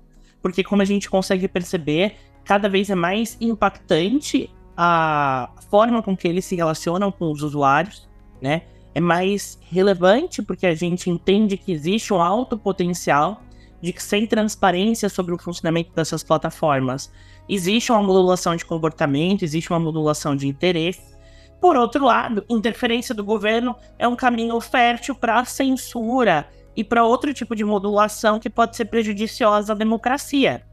porque 0.48 0.64
como 0.64 0.82
a 0.82 0.86
gente 0.86 1.10
consegue 1.10 1.46
perceber, 1.46 2.16
cada 2.46 2.70
vez 2.70 2.90
é 2.90 2.96
mais 2.96 3.36
impactante 3.42 4.50
a 4.78 5.50
forma 5.70 6.02
com 6.02 6.16
que 6.16 6.26
eles 6.26 6.46
se 6.46 6.56
relacionam 6.56 7.12
com 7.12 7.30
os 7.30 7.44
usuários, 7.44 8.08
né? 8.42 8.62
É 8.96 9.02
mais 9.02 9.60
relevante 9.70 10.42
porque 10.42 10.66
a 10.66 10.74
gente 10.74 11.10
entende 11.10 11.58
que 11.58 11.74
existe 11.74 12.14
um 12.14 12.22
alto 12.22 12.58
potencial 12.58 13.42
de 13.82 13.92
que 13.92 14.02
sem 14.02 14.26
transparência 14.26 15.10
sobre 15.10 15.36
o 15.36 15.38
funcionamento 15.38 15.92
dessas 15.94 16.24
plataformas, 16.24 17.12
existe 17.50 17.92
uma 17.92 18.02
modulação 18.02 18.56
de 18.56 18.64
comportamento, 18.64 19.44
existe 19.44 19.70
uma 19.70 19.82
modulação 19.82 20.34
de 20.34 20.48
interesse. 20.48 21.14
Por 21.60 21.76
outro 21.76 22.06
lado, 22.06 22.46
interferência 22.50 23.14
do 23.14 23.24
governo 23.24 23.76
é 24.00 24.08
um 24.08 24.16
caminho 24.16 24.62
fértil 24.62 25.14
para 25.14 25.44
censura 25.44 26.48
e 26.78 26.84
para 26.84 27.04
outro 27.04 27.34
tipo 27.34 27.56
de 27.56 27.66
modulação 27.66 28.40
que 28.40 28.52
pode 28.52 28.78
ser 28.78 28.86
prejudiciosa 28.86 29.74
à 29.74 29.76
democracia. 29.76 30.64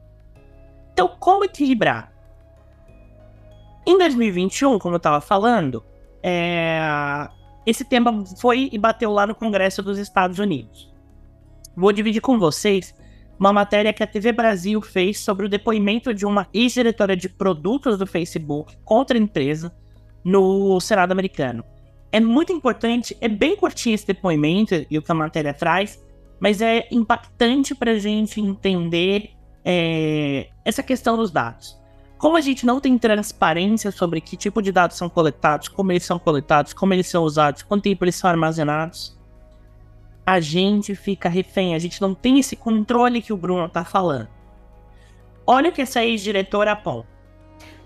Então, 0.93 1.09
como 1.19 1.45
equilibrar? 1.45 2.13
Em 3.87 3.97
2021, 3.97 4.79
como 4.79 4.95
eu 4.95 4.99
estava 4.99 5.23
falando, 5.23 5.83
é... 6.23 6.79
esse 7.67 7.87
tema 7.87 8.23
foi 8.39 8.69
e 8.71 8.79
bateu 8.79 9.11
lá 9.11 9.27
no 9.27 9.35
Congresso 9.35 9.83
dos 9.83 9.99
Estados 9.99 10.39
Unidos. 10.39 10.93
Vou 11.75 11.91
dividir 11.91 12.21
com 12.21 12.39
vocês 12.39 12.95
uma 13.41 13.53
matéria 13.53 13.93
que 13.93 14.03
a 14.03 14.07
TV 14.07 14.31
Brasil 14.31 14.81
fez 14.83 15.19
sobre 15.19 15.47
o 15.47 15.49
depoimento 15.49 16.13
de 16.13 16.27
uma 16.27 16.47
ex-diretora 16.53 17.17
de 17.17 17.31
produtos 17.31 17.99
do 17.99 18.07
Facebook 18.07 18.77
contra 18.85 19.19
a 19.19 19.21
empresa 19.21 19.75
no 20.23 20.79
Senado 20.81 21.13
americano 21.13 21.65
é 22.15 22.21
muito 22.21 22.53
importante, 22.53 23.17
é 23.21 23.27
bem 23.27 23.57
curtinho 23.57 23.93
esse 23.93 24.07
depoimento 24.07 24.87
e 24.89 24.97
o 24.97 25.03
que 25.03 25.11
a 25.11 25.15
matéria 25.17 25.53
traz, 25.53 26.01
mas 26.39 26.63
é 26.63 26.87
impactante 26.93 27.75
para 27.75 27.91
a 27.91 27.99
gente 27.99 28.41
entender 28.41 29.31
é, 29.65 30.47
essa 30.65 30.81
questão 30.81 31.17
dos 31.17 31.33
dados. 31.33 31.77
Como 32.17 32.37
a 32.37 32.41
gente 32.41 32.65
não 32.65 32.79
tem 32.79 32.97
transparência 32.97 33.91
sobre 33.91 34.21
que 34.21 34.37
tipo 34.37 34.63
de 34.63 34.71
dados 34.71 34.97
são 34.97 35.09
coletados, 35.09 35.67
como 35.67 35.91
eles 35.91 36.05
são 36.05 36.17
coletados, 36.17 36.73
como 36.73 36.95
eles 36.95 37.09
são 37.09 37.25
usados, 37.25 37.65
quanto 37.65 37.83
tempo 37.83 38.05
eles 38.05 38.15
são 38.15 38.31
armazenados, 38.31 39.19
a 40.25 40.39
gente 40.39 40.95
fica 40.95 41.29
refém, 41.29 41.75
a 41.75 41.81
gente 41.81 42.01
não 42.01 42.15
tem 42.15 42.39
esse 42.39 42.55
controle 42.55 43.23
que 43.23 43.33
o 43.33 43.37
Bruno 43.37 43.67
está 43.67 43.85
falando. 43.85 44.29
Olha 45.45 45.69
o 45.69 45.73
que 45.73 45.83
essa 45.83 46.05
ex-diretora 46.05 46.71
aponta. 46.71 47.09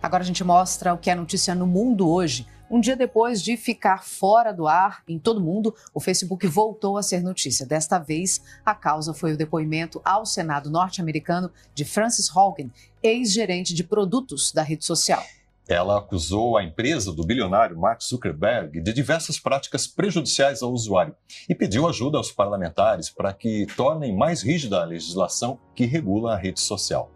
Agora 0.03 0.23
a 0.23 0.27
gente 0.27 0.45
mostra 0.45 0.95
o 0.95 0.99
que 0.99 1.11
é 1.11 1.15
notícia 1.15 1.55
no 1.55 1.67
mundo 1.67 2.09
hoje. 2.09 2.47
Um 2.71 2.81
dia 2.81 2.95
depois 2.95 3.43
de 3.43 3.57
ficar 3.57 4.05
fora 4.05 4.53
do 4.53 4.69
ar 4.69 5.03
em 5.09 5.19
todo 5.19 5.41
mundo, 5.41 5.75
o 5.95 6.01
Facebook 6.01 6.47
voltou 6.47 6.99
a 6.99 7.03
ser 7.03 7.23
notícia. 7.23 7.65
Desta 7.65 7.99
vez, 7.99 8.43
a 8.65 8.75
causa 8.75 9.15
foi 9.15 9.33
o 9.33 9.37
depoimento 9.37 10.01
ao 10.05 10.27
Senado 10.27 10.71
norte-americano 10.71 11.51
de 11.75 11.85
Frances 11.85 12.31
Haugen, 12.35 12.71
ex-gerente 13.03 13.75
de 13.75 13.83
produtos 13.83 14.53
da 14.53 14.63
rede 14.63 14.85
social. 14.85 15.23
Ela 15.67 15.99
acusou 15.99 16.57
a 16.57 16.65
empresa 16.65 17.13
do 17.13 17.25
bilionário 17.25 17.79
Mark 17.79 18.03
Zuckerberg 18.03 18.81
de 18.81 18.93
diversas 18.93 19.39
práticas 19.39 19.87
prejudiciais 19.87 20.63
ao 20.63 20.73
usuário 20.73 21.15
e 21.49 21.55
pediu 21.55 21.87
ajuda 21.87 22.17
aos 22.17 22.33
parlamentares 22.33 23.11
para 23.11 23.35
que 23.35 23.67
tornem 23.77 24.17
mais 24.17 24.43
rígida 24.43 24.81
a 24.81 24.85
legislação 24.85 25.59
que 25.75 25.85
regula 25.85 26.35
a 26.35 26.39
rede 26.39 26.61
social. 26.61 27.11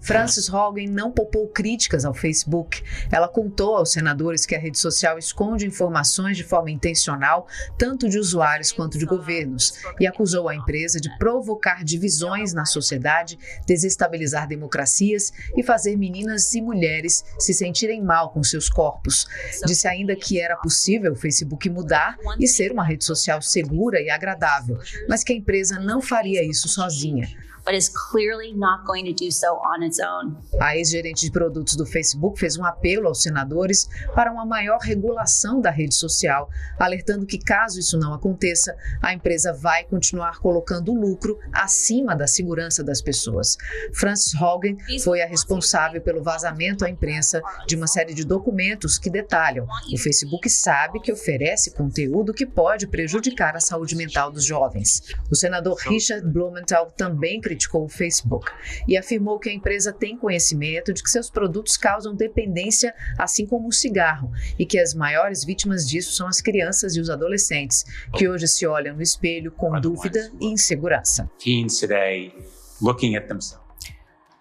Frances 0.00 0.48
Hogan 0.48 0.90
não 0.90 1.10
poupou 1.10 1.48
críticas 1.48 2.04
ao 2.04 2.14
Facebook. 2.14 2.82
Ela 3.10 3.28
contou 3.28 3.76
aos 3.76 3.92
senadores 3.92 4.46
que 4.46 4.54
a 4.54 4.58
rede 4.58 4.78
social 4.78 5.18
esconde 5.18 5.66
informações 5.66 6.36
de 6.36 6.44
forma 6.44 6.70
intencional, 6.70 7.46
tanto 7.76 8.08
de 8.08 8.18
usuários 8.18 8.72
quanto 8.72 8.98
de 8.98 9.04
governos, 9.04 9.74
e 10.00 10.06
acusou 10.06 10.48
a 10.48 10.54
empresa 10.54 11.00
de 11.00 11.10
provocar 11.18 11.84
divisões 11.84 12.52
na 12.54 12.64
sociedade, 12.64 13.38
desestabilizar 13.66 14.46
democracias 14.46 15.32
e 15.56 15.62
fazer 15.62 15.96
meninas 15.96 16.54
e 16.54 16.62
mulheres 16.62 17.24
se 17.38 17.52
sentirem 17.52 18.02
mal 18.02 18.30
com 18.30 18.42
seus 18.42 18.68
corpos. 18.68 19.26
Disse 19.66 19.88
ainda 19.88 20.14
que 20.14 20.40
era 20.40 20.56
possível 20.56 21.12
o 21.12 21.16
Facebook 21.16 21.68
mudar 21.68 22.16
e 22.38 22.46
ser 22.46 22.72
uma 22.72 22.84
rede 22.84 23.04
social 23.04 23.42
segura 23.42 24.00
e 24.00 24.10
agradável, 24.10 24.78
mas 25.08 25.24
que 25.24 25.32
a 25.32 25.36
empresa 25.36 25.78
não 25.78 26.00
faria 26.00 26.44
isso 26.44 26.68
sozinha 26.68 27.28
but 27.68 27.76
is 27.76 27.90
clearly 27.90 28.54
not 28.54 28.86
going 28.86 29.04
to 29.04 29.12
do 29.12 29.30
so 29.30 29.56
on 29.56 29.82
its 29.82 30.00
own. 30.00 30.34
A 30.58 30.74
ex-gerente 30.78 31.26
de 31.26 31.30
produtos 31.30 31.76
do 31.76 31.84
Facebook 31.84 32.40
fez 32.40 32.56
um 32.56 32.64
apelo 32.64 33.06
aos 33.06 33.22
senadores 33.22 33.86
para 34.14 34.32
uma 34.32 34.46
maior 34.46 34.78
regulação 34.78 35.60
da 35.60 35.70
rede 35.70 35.94
social, 35.94 36.48
alertando 36.78 37.26
que 37.26 37.38
caso 37.38 37.78
isso 37.78 37.98
não 37.98 38.14
aconteça, 38.14 38.74
a 39.02 39.12
empresa 39.12 39.52
vai 39.52 39.84
continuar 39.84 40.38
colocando 40.38 40.92
o 40.92 40.98
lucro 40.98 41.38
acima 41.52 42.16
da 42.16 42.26
segurança 42.26 42.82
das 42.82 43.02
pessoas. 43.02 43.58
Frances 43.92 44.32
Hogan 44.40 44.76
foi 45.04 45.20
a 45.20 45.26
responsável 45.26 46.00
pelo 46.00 46.22
vazamento 46.22 46.86
à 46.86 46.88
imprensa 46.88 47.42
de 47.66 47.76
uma 47.76 47.86
série 47.86 48.14
de 48.14 48.24
documentos 48.24 48.98
que 48.98 49.10
detalham. 49.10 49.66
O 49.92 49.98
Facebook 49.98 50.48
sabe 50.48 51.00
que 51.00 51.12
oferece 51.12 51.72
conteúdo 51.72 52.32
que 52.32 52.46
pode 52.46 52.86
prejudicar 52.86 53.54
a 53.56 53.60
saúde 53.60 53.94
mental 53.94 54.32
dos 54.32 54.44
jovens. 54.44 55.02
O 55.30 55.36
senador 55.36 55.76
Richard 55.76 56.26
Blumenthal 56.26 56.90
também 56.96 57.38
criticou 57.42 57.57
criticou 57.58 57.84
o 57.84 57.88
Facebook 57.88 58.50
e 58.86 58.96
afirmou 58.96 59.38
que 59.38 59.50
a 59.50 59.52
empresa 59.52 59.92
tem 59.92 60.16
conhecimento 60.16 60.94
de 60.94 61.02
que 61.02 61.10
seus 61.10 61.28
produtos 61.28 61.76
causam 61.76 62.14
dependência, 62.14 62.94
assim 63.18 63.44
como 63.44 63.68
o 63.68 63.72
cigarro, 63.72 64.30
e 64.56 64.64
que 64.64 64.78
as 64.78 64.94
maiores 64.94 65.44
vítimas 65.44 65.86
disso 65.86 66.12
são 66.12 66.28
as 66.28 66.40
crianças 66.40 66.94
e 66.94 67.00
os 67.00 67.10
adolescentes, 67.10 67.84
que 68.14 68.28
hoje 68.28 68.46
se 68.46 68.66
olham 68.66 68.94
no 68.94 69.02
espelho 69.02 69.50
com 69.50 69.78
dúvida 69.80 70.30
e 70.40 70.46
insegurança. 70.46 71.28
Teens 71.38 71.80
today 71.80 72.32
looking 72.80 73.16
at 73.16 73.26
themselves 73.26 73.67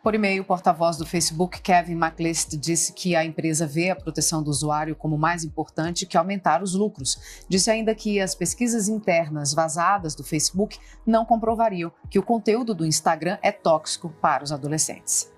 por 0.07 0.15
e-mail, 0.15 0.41
o 0.41 0.45
porta-voz 0.45 0.95
do 0.95 1.05
Facebook, 1.05 1.59
Kevin 1.59 1.95
McLeod, 2.01 2.55
disse 2.55 2.93
que 2.93 3.13
a 3.13 3.25
empresa 3.25 3.67
vê 3.67 3.89
a 3.89 3.95
proteção 3.95 4.41
do 4.41 4.49
usuário 4.49 4.95
como 4.95 5.17
mais 5.17 5.43
importante 5.43 6.05
que 6.05 6.15
aumentar 6.15 6.63
os 6.63 6.73
lucros. 6.73 7.43
Disse 7.49 7.69
ainda 7.69 7.93
que 7.93 8.21
as 8.21 8.33
pesquisas 8.33 8.87
internas 8.87 9.53
vazadas 9.53 10.15
do 10.15 10.23
Facebook 10.23 10.79
não 11.05 11.25
comprovariam 11.25 11.91
que 12.09 12.17
o 12.17 12.23
conteúdo 12.23 12.73
do 12.73 12.85
Instagram 12.85 13.37
é 13.41 13.51
tóxico 13.51 14.07
para 14.21 14.45
os 14.45 14.53
adolescentes. 14.53 15.29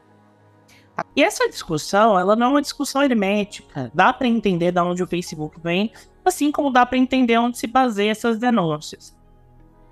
E 1.16 1.24
essa 1.24 1.50
discussão, 1.50 2.20
ela 2.20 2.36
não 2.36 2.46
é 2.46 2.50
uma 2.52 2.62
discussão 2.62 3.02
hermética. 3.02 3.90
Dá 3.92 4.14
para 4.14 4.28
entender 4.28 4.72
de 4.72 4.80
onde 4.80 5.02
o 5.02 5.08
Facebook 5.08 5.60
vem, 5.60 5.92
assim 6.24 6.52
como 6.52 6.70
dá 6.70 6.86
para 6.86 7.00
entender 7.00 7.40
onde 7.40 7.58
se 7.58 7.66
baseia 7.66 8.12
essas 8.12 8.38
denúncias. 8.38 9.18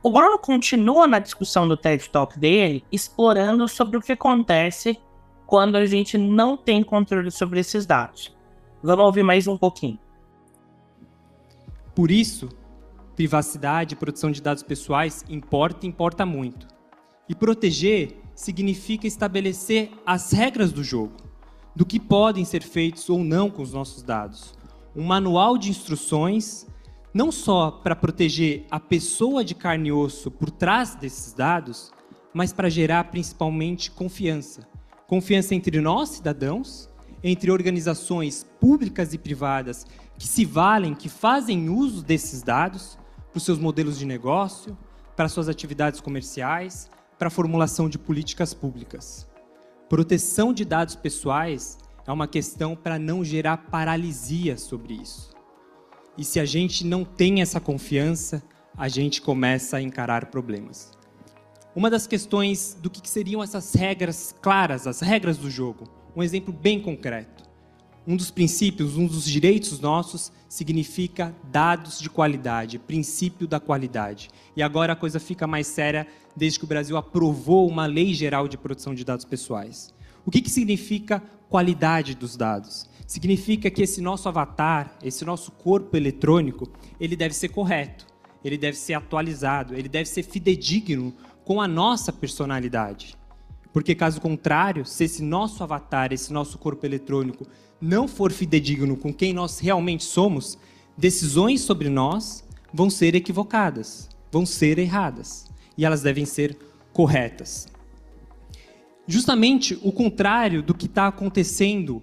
O 0.04 0.12
Bruno 0.12 0.38
continua 0.38 1.08
na 1.08 1.20
discussão 1.20 1.68
do 1.68 1.75
TED 1.75 2.10
Talk 2.10 2.38
dele, 2.39 2.84
explorando 2.92 3.68
sobre 3.68 3.98
o 3.98 4.01
que 4.01 4.12
acontece 4.12 4.98
quando 5.46 5.75
a 5.75 5.86
gente 5.86 6.18
não 6.18 6.56
tem 6.56 6.84
controle 6.84 7.32
sobre 7.32 7.60
esses 7.60 7.86
dados. 7.86 8.36
Vamos 8.84 9.06
ouvir 9.06 9.24
mais 9.24 9.48
um 9.48 9.58
pouquinho. 9.58 9.98
Por 11.96 12.12
isso, 12.12 12.48
privacidade 13.16 13.96
e 13.96 13.98
proteção 13.98 14.32
de 14.32 14.42
dados 14.42 14.62
pessoais 14.62 15.25
importa 15.27 15.88
importa 15.88 16.25
muito. 16.25 16.68
E 17.27 17.34
proteger 17.34 18.22
significa 18.36 19.08
estabelecer 19.08 19.89
as 20.06 20.32
regras 20.32 20.72
do 20.72 20.84
jogo, 20.84 21.16
do 21.75 21.86
que 21.86 22.00
podem 22.00 22.46
ser 22.46 22.62
feitos 22.62 23.10
ou 23.10 23.24
não 23.24 23.50
com 23.50 23.63
os 23.63 23.74
nossos 23.74 24.04
dados. 24.04 24.54
Um 24.96 25.04
manual 25.04 25.58
de 25.58 25.72
instruções 25.72 26.68
não 27.14 27.32
só 27.32 27.72
para 27.72 27.96
proteger 27.96 28.66
a 28.70 28.80
pessoa 28.80 29.44
de 29.44 29.56
carne 29.56 29.90
e 29.90 29.92
osso 29.92 30.30
por 30.30 30.52
trás 30.52 30.96
desses 30.96 31.34
dados, 31.34 31.92
mas 32.34 32.54
para 32.54 32.70
gerar 32.70 33.06
principalmente 33.06 33.90
confiança. 33.92 34.68
Confiança 35.08 35.56
entre 35.56 35.80
nós, 35.80 36.10
cidadãos, 36.10 36.90
entre 37.24 37.50
organizações 37.50 38.46
públicas 38.60 39.14
e 39.14 39.18
privadas 39.18 39.86
que 40.18 40.28
se 40.28 40.46
valem, 40.46 40.94
que 40.94 41.10
fazem 41.10 41.70
uso 41.70 42.04
desses 42.04 42.42
dados, 42.42 42.98
para 43.32 43.38
os 43.38 43.44
seus 43.44 43.60
modelos 43.60 43.98
de 44.00 44.06
negócio, 44.06 44.78
para 45.16 45.30
suas 45.30 45.48
atividades 45.48 46.02
comerciais, 46.02 46.90
para 47.18 47.28
a 47.28 47.32
formulação 47.32 47.90
de 47.90 47.98
políticas 47.98 48.54
públicas. 48.54 49.28
Proteção 49.90 50.54
de 50.54 50.66
dados 50.66 50.96
pessoais 50.96 51.78
é 52.06 52.12
uma 52.12 52.28
questão 52.28 52.76
para 52.76 52.98
não 52.98 53.24
gerar 53.24 53.58
paralisia 53.58 54.58
sobre 54.58 54.96
isso. 54.96 55.37
E 56.18 56.24
se 56.24 56.40
a 56.40 56.46
gente 56.46 56.84
não 56.84 57.06
tem 57.06 57.42
essa 57.42 57.60
confiança, 57.60 58.42
a 58.76 58.88
gente 58.88 59.22
começa 59.22 59.78
a 59.78 59.82
encarar 59.82 60.26
problemas. 60.28 60.92
Uma 61.76 61.92
das 61.92 62.08
questões 62.08 62.76
do 62.82 62.90
que 62.90 63.08
seriam 63.08 63.44
essas 63.44 63.74
regras 63.76 64.34
claras, 64.42 64.88
as 64.88 65.00
regras 65.00 65.38
do 65.38 65.50
jogo, 65.50 65.84
um 66.16 66.24
exemplo 66.24 66.52
bem 66.52 66.82
concreto. 66.82 67.46
Um 68.08 68.16
dos 68.16 68.32
princípios, 68.32 68.98
um 68.98 69.06
dos 69.06 69.26
direitos 69.26 69.80
nossos 69.80 70.32
significa 70.50 71.36
dados 71.52 72.00
de 72.00 72.10
qualidade, 72.10 72.80
princípio 72.80 73.48
da 73.48 73.60
qualidade. 73.60 74.30
E 74.56 74.64
agora 74.64 74.94
a 74.94 74.96
coisa 74.96 75.20
fica 75.20 75.46
mais 75.46 75.68
séria 75.68 76.08
desde 76.36 76.58
que 76.58 76.66
o 76.66 76.68
Brasil 76.68 76.98
aprovou 76.98 77.68
uma 77.68 77.86
lei 77.86 78.14
geral 78.14 78.48
de 78.48 78.58
proteção 78.58 78.96
de 78.96 79.04
dados 79.04 79.26
pessoais. 79.26 79.94
O 80.28 80.30
que, 80.30 80.42
que 80.42 80.50
significa 80.50 81.24
qualidade 81.48 82.14
dos 82.14 82.36
dados? 82.36 82.90
Significa 83.08 83.72
que 83.72 83.82
esse 83.82 84.02
nosso 84.02 84.28
avatar, 84.28 84.98
esse 85.02 85.24
nosso 85.24 85.54
corpo 85.54 85.96
eletrônico, 85.96 86.70
ele 87.00 87.16
deve 87.16 87.34
ser 87.34 87.48
correto, 87.48 88.06
ele 88.44 88.58
deve 88.58 88.76
ser 88.76 88.96
atualizado, 88.96 89.74
ele 89.74 89.88
deve 89.88 90.10
ser 90.10 90.24
fidedigno 90.24 91.14
com 91.46 91.62
a 91.62 91.68
nossa 91.68 92.12
personalidade. 92.12 93.16
Porque 93.72 93.96
caso 93.96 94.20
contrário, 94.20 94.86
se 94.86 95.06
esse 95.06 95.24
nosso 95.24 95.64
avatar, 95.64 96.12
esse 96.12 96.34
nosso 96.34 96.58
corpo 96.58 96.86
eletrônico 96.86 97.48
não 97.80 98.06
for 98.06 98.30
fidedigno 98.34 98.98
com 98.98 99.14
quem 99.14 99.32
nós 99.32 99.60
realmente 99.60 100.04
somos, 100.04 100.58
decisões 100.98 101.62
sobre 101.62 101.88
nós 101.88 102.44
vão 102.74 102.90
ser 102.90 103.16
equivocadas, 103.16 104.10
vão 104.30 104.46
ser 104.46 104.78
erradas. 104.78 105.46
E 105.78 105.86
elas 105.86 106.02
devem 106.02 106.26
ser 106.26 106.58
corretas. 106.92 107.77
Justamente 109.08 109.80
o 109.82 109.92
contrário 109.92 110.62
do 110.62 110.74
que 110.74 110.86
está 110.86 111.08
acontecendo 111.08 112.02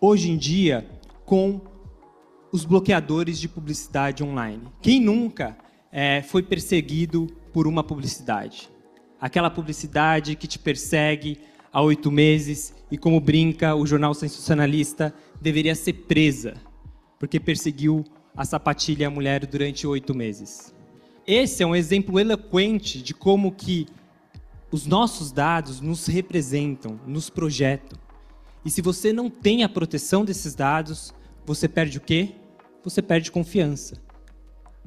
hoje 0.00 0.28
em 0.28 0.36
dia 0.36 0.84
com 1.24 1.60
os 2.50 2.64
bloqueadores 2.64 3.38
de 3.38 3.48
publicidade 3.48 4.24
online. 4.24 4.62
Quem 4.80 5.00
nunca 5.00 5.56
é, 5.92 6.20
foi 6.20 6.42
perseguido 6.42 7.28
por 7.52 7.68
uma 7.68 7.84
publicidade? 7.84 8.68
Aquela 9.20 9.48
publicidade 9.48 10.34
que 10.34 10.48
te 10.48 10.58
persegue, 10.58 11.38
há 11.72 11.80
oito 11.80 12.10
meses 12.10 12.74
e, 12.90 12.98
como 12.98 13.20
brinca 13.20 13.76
o 13.76 13.86
jornal 13.86 14.12
sensacionalista, 14.12 15.14
deveria 15.40 15.76
ser 15.76 15.92
presa, 15.92 16.54
porque 17.20 17.38
perseguiu 17.38 18.04
a 18.36 18.44
sapatilha 18.44 19.06
a 19.06 19.10
mulher 19.10 19.46
durante 19.46 19.86
oito 19.86 20.12
meses. 20.12 20.74
Esse 21.24 21.62
é 21.62 21.66
um 21.66 21.76
exemplo 21.76 22.18
eloquente 22.18 23.00
de 23.00 23.14
como 23.14 23.52
que 23.52 23.86
os 24.72 24.86
nossos 24.86 25.30
dados 25.30 25.82
nos 25.82 26.06
representam, 26.06 26.98
nos 27.06 27.28
projetam. 27.28 27.98
E 28.64 28.70
se 28.70 28.80
você 28.80 29.12
não 29.12 29.28
tem 29.28 29.62
a 29.62 29.68
proteção 29.68 30.24
desses 30.24 30.54
dados, 30.54 31.12
você 31.44 31.68
perde 31.68 31.98
o 31.98 32.00
quê? 32.00 32.36
Você 32.82 33.02
perde 33.02 33.30
confiança. 33.30 33.96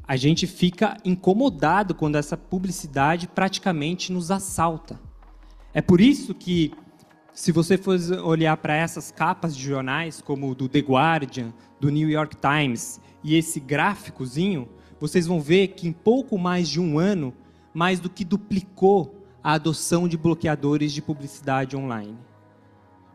A 0.07 0.15
gente 0.15 0.47
fica 0.47 0.97
incomodado 1.05 1.93
quando 1.93 2.15
essa 2.15 2.35
publicidade 2.35 3.27
praticamente 3.27 4.11
nos 4.11 4.31
assalta. 4.31 4.99
É 5.71 5.81
por 5.81 6.01
isso 6.01 6.33
que, 6.33 6.71
se 7.31 7.51
você 7.51 7.77
for 7.77 7.99
olhar 8.23 8.57
para 8.57 8.75
essas 8.75 9.11
capas 9.11 9.55
de 9.55 9.63
jornais, 9.63 10.19
como 10.19 10.49
o 10.49 10.55
do 10.55 10.67
The 10.67 10.79
Guardian, 10.79 11.53
do 11.79 11.89
New 11.89 12.09
York 12.09 12.35
Times, 12.37 12.99
e 13.23 13.35
esse 13.35 13.59
gráficozinho, 13.59 14.67
vocês 14.99 15.27
vão 15.27 15.39
ver 15.39 15.69
que 15.69 15.87
em 15.87 15.93
pouco 15.93 16.39
mais 16.39 16.67
de 16.67 16.79
um 16.79 16.97
ano, 16.97 17.33
mais 17.73 17.99
do 17.99 18.09
que 18.09 18.25
duplicou 18.25 19.24
a 19.45 19.53
adoção 19.53 20.07
de 20.07 20.17
bloqueadores 20.17 20.91
de 20.91 21.01
publicidade 21.01 21.77
online. 21.77 22.17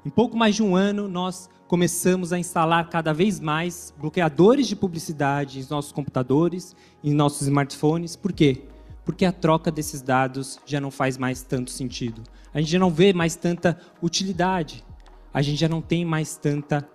Em 0.07 0.11
pouco 0.11 0.37
mais 0.37 0.55
de 0.55 0.63
um 0.63 0.77
ano, 0.77 1.09
nós 1.09 1.51
começamos 1.67 2.33
a 2.33 2.39
instalar 2.39 2.89
cada 2.89 3.13
vez 3.13 3.41
mais 3.41 3.93
bloqueadores 3.99 4.69
de 4.69 4.77
publicidade 4.77 5.59
em 5.59 5.67
nossos 5.69 5.91
computadores, 5.91 6.77
em 7.03 7.13
nossos 7.13 7.43
smartphones. 7.43 8.15
Por 8.15 8.33
quê? 8.33 8.63
Porque 9.05 9.25
a 9.25 9.33
troca 9.33 9.73
desses 9.73 10.01
dados 10.01 10.61
já 10.65 10.81
não 10.81 10.93
faz 10.93 11.19
mais 11.19 11.43
tanto 11.43 11.71
sentido 11.73 12.23
a 12.53 12.61
gente 12.61 12.71
já 12.71 12.79
não 12.79 12.91
vê 12.91 13.13
mais 13.13 13.37
tanta 13.37 13.79
utilidade, 14.03 14.85
a 15.33 15.41
gente 15.41 15.59
já 15.59 15.69
não 15.69 15.81
tem 15.81 16.05
mais 16.05 16.37
tanta 16.37 16.89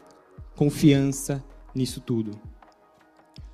confiança 0.56 1.44
nisso 1.74 2.02
tudo. 2.02 2.40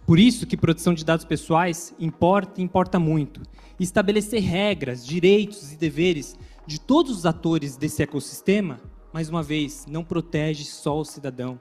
Por 0.06 0.20
isso 0.20 0.46
que 0.46 0.58
proteção 0.58 0.94
de 0.94 1.06
dados 1.06 1.26
pessoais 1.26 1.94
importa 2.00 2.60
e 2.60 2.64
importa 2.64 3.00
muito. 3.00 3.42
Estabelecer 3.80 4.42
regras, 4.42 5.06
direitos 5.06 5.72
e 5.72 5.78
deveres 5.78 6.38
de 6.66 6.80
todos 6.80 7.18
os 7.18 7.26
atores 7.26 7.78
desse 7.78 8.04
ecossistema, 8.04 8.80
mais 9.14 9.30
uma 9.30 9.44
vez, 9.44 9.86
não 9.88 10.04
protege 10.04 10.64
só 10.64 11.00
o 11.00 11.06
cidadão, 11.06 11.60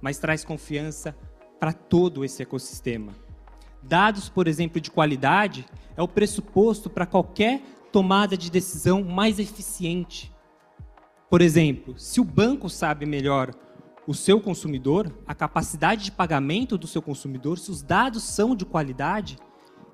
mas 0.00 0.18
traz 0.18 0.44
confiança 0.44 1.16
para 1.58 1.72
todo 1.72 2.24
esse 2.24 2.42
ecossistema. 2.42 3.12
Dados, 3.82 4.28
por 4.28 4.46
exemplo, 4.46 4.80
de 4.80 4.90
qualidade 4.90 5.66
é 5.96 6.02
o 6.02 6.08
pressuposto 6.08 6.90
para 6.90 7.06
qualquer 7.06 7.62
tomada 7.92 8.36
de 8.36 8.50
decisão 8.50 9.02
mais 9.02 9.38
eficiente. 9.38 10.32
Por 11.28 11.40
exemplo, 11.40 11.98
se 11.98 12.20
o 12.20 12.24
banco 12.24 12.68
sabe 12.68 13.06
melhor 13.06 13.54
o 14.10 14.14
seu 14.14 14.40
consumidor, 14.40 15.14
a 15.24 15.36
capacidade 15.36 16.02
de 16.02 16.10
pagamento 16.10 16.76
do 16.76 16.88
seu 16.88 17.00
consumidor, 17.00 17.60
se 17.60 17.70
os 17.70 17.80
dados 17.80 18.24
são 18.24 18.56
de 18.56 18.64
qualidade, 18.64 19.38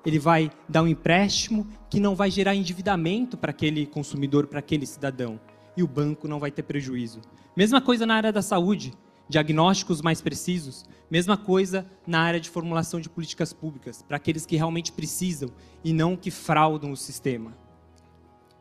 ele 0.03 0.17
vai 0.17 0.49
dar 0.67 0.81
um 0.81 0.87
empréstimo 0.87 1.67
que 1.87 1.99
não 1.99 2.15
vai 2.15 2.31
gerar 2.31 2.55
endividamento 2.55 3.37
para 3.37 3.51
aquele 3.51 3.85
consumidor, 3.85 4.47
para 4.47 4.57
aquele 4.57 4.87
cidadão. 4.87 5.39
E 5.77 5.83
o 5.83 5.87
banco 5.87 6.27
não 6.27 6.39
vai 6.39 6.49
ter 6.49 6.63
prejuízo. 6.63 7.21
Mesma 7.55 7.79
coisa 7.79 8.07
na 8.07 8.15
área 8.15 8.33
da 8.33 8.41
saúde, 8.41 8.91
diagnósticos 9.29 10.01
mais 10.01 10.19
precisos. 10.19 10.83
Mesma 11.11 11.37
coisa 11.37 11.85
na 12.07 12.19
área 12.19 12.39
de 12.39 12.49
formulação 12.49 12.99
de 12.99 13.09
políticas 13.09 13.53
públicas, 13.53 14.01
para 14.01 14.17
aqueles 14.17 14.47
que 14.47 14.55
realmente 14.55 14.91
precisam 14.91 15.49
e 15.83 15.93
não 15.93 16.17
que 16.17 16.31
fraudam 16.31 16.91
o 16.91 16.97
sistema 16.97 17.55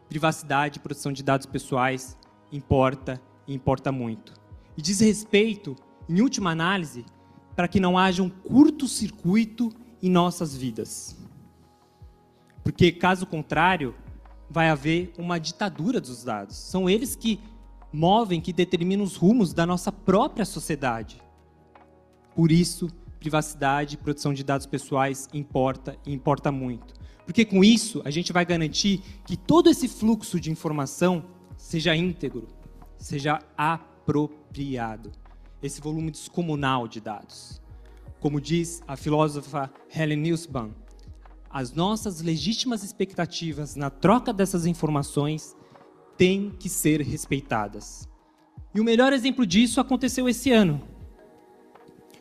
privacidade 0.09 0.79
proteção 0.79 1.13
de 1.13 1.21
dados 1.21 1.47
pessoais 1.47 2.17
importa 2.53 3.21
e 3.45 3.53
importa 3.53 3.91
muito. 3.91 4.46
E 4.77 4.83
diz 4.83 5.01
respeito, 5.01 5.77
em 6.09 6.21
última 6.21 6.51
análise, 6.51 7.05
para 7.55 7.67
que 7.67 7.81
não 7.81 7.97
haja 7.97 8.23
um 8.23 8.29
curto-circuito 8.29 9.73
em 10.03 10.11
nossas 10.11 10.57
vidas. 10.57 11.17
Porque, 12.63 12.93
caso 12.93 13.27
contrário, 13.27 13.95
vai 14.51 14.69
haver 14.69 15.13
uma 15.17 15.39
ditadura 15.39 16.01
dos 16.01 16.23
dados. 16.25 16.57
São 16.57 16.89
eles 16.89 17.17
que 17.17 17.41
movem, 17.93 18.41
que 18.41 18.53
determinam 18.53 19.05
os 19.05 19.17
rumos 19.17 19.53
da 19.53 19.65
nossa 19.65 19.91
própria 19.91 20.45
sociedade. 20.45 21.21
Por 22.35 22.53
isso, 22.53 22.89
privacidade 23.19 23.95
e 23.95 23.99
proteção 23.99 24.35
de 24.35 24.45
dados 24.45 24.67
pessoais 24.67 25.29
importa 25.33 25.97
e 26.05 26.13
importa 26.13 26.53
muito. 26.53 26.95
Porque 27.25 27.45
com 27.45 27.65
isso 27.65 28.03
a 28.05 28.11
gente 28.11 28.33
vai 28.33 28.45
garantir 28.45 29.03
que 29.25 29.37
todo 29.37 29.69
esse 29.69 29.89
fluxo 29.89 30.39
de 30.39 30.51
informação 30.51 31.25
seja 31.57 31.97
íntegro, 31.97 32.47
seja 32.99 33.41
apropriado. 33.57 34.46
Esse 35.63 35.81
volume 35.81 36.11
descomunal 36.11 36.87
de 36.89 37.01
dados. 37.01 37.61
Como 38.21 38.41
diz 38.41 38.83
a 38.87 38.97
filósofa 38.97 39.71
Helen 39.95 40.31
Nussbaum, 40.31 40.73
as 41.51 41.73
nossas 41.73 42.21
legítimas 42.21 42.83
expectativas 42.83 43.77
na 43.77 43.89
troca 43.89 44.33
dessas 44.33 44.67
informações 44.67 45.57
têm 46.17 46.51
que 46.51 46.69
ser 46.69 47.01
respeitadas. 47.01 48.09
E 48.75 48.81
o 48.81 48.85
melhor 48.85 49.13
exemplo 49.13 49.47
disso 49.47 49.81
aconteceu 49.81 50.29
esse 50.29 50.51
ano, 50.53 50.83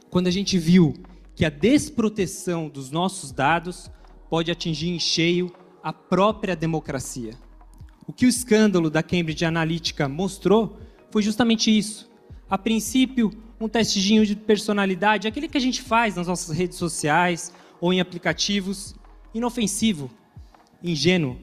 quando 0.09 0.27
a 0.27 0.31
gente 0.31 0.57
viu 0.57 0.93
que 1.35 1.43
a 1.43 1.49
desproteção 1.49 2.69
dos 2.69 2.91
nossos 2.91 3.31
dados 3.31 3.91
pode 4.29 4.49
atingir 4.51 4.89
em 4.89 4.99
cheio 4.99 5.51
a 5.83 5.91
própria 5.91 6.55
democracia. 6.55 7.33
O 8.07 8.13
que 8.13 8.25
o 8.25 8.29
escândalo 8.29 8.89
da 8.89 9.03
Cambridge 9.03 9.43
Analytica 9.43 10.07
mostrou 10.07 10.79
foi 11.11 11.21
justamente 11.21 11.75
isso. 11.75 12.09
A 12.49 12.57
princípio, 12.57 13.31
um 13.59 13.67
testezinho 13.67 14.25
de 14.25 14.35
personalidade, 14.35 15.27
aquele 15.27 15.47
que 15.47 15.57
a 15.57 15.61
gente 15.61 15.81
faz 15.81 16.15
nas 16.15 16.27
nossas 16.27 16.55
redes 16.55 16.77
sociais 16.77 17.51
ou 17.81 17.91
em 17.91 17.99
aplicativos, 17.99 18.95
inofensivo, 19.33 20.09
ingênuo. 20.83 21.37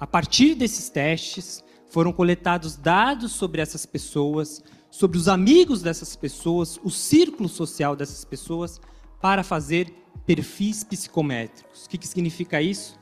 A 0.00 0.06
partir 0.06 0.54
desses 0.54 0.88
testes, 0.88 1.62
foram 1.88 2.12
coletados 2.12 2.76
dados 2.76 3.32
sobre 3.32 3.60
essas 3.60 3.86
pessoas, 3.86 4.64
sobre 4.90 5.16
os 5.18 5.28
amigos 5.28 5.82
dessas 5.82 6.16
pessoas, 6.16 6.80
o 6.82 6.90
círculo 6.90 7.48
social 7.48 7.94
dessas 7.94 8.24
pessoas, 8.24 8.80
para 9.20 9.44
fazer 9.44 9.94
perfis 10.26 10.82
psicométricos. 10.82 11.84
O 11.84 11.88
que, 11.88 11.98
que 11.98 12.08
significa 12.08 12.60
isso? 12.60 12.98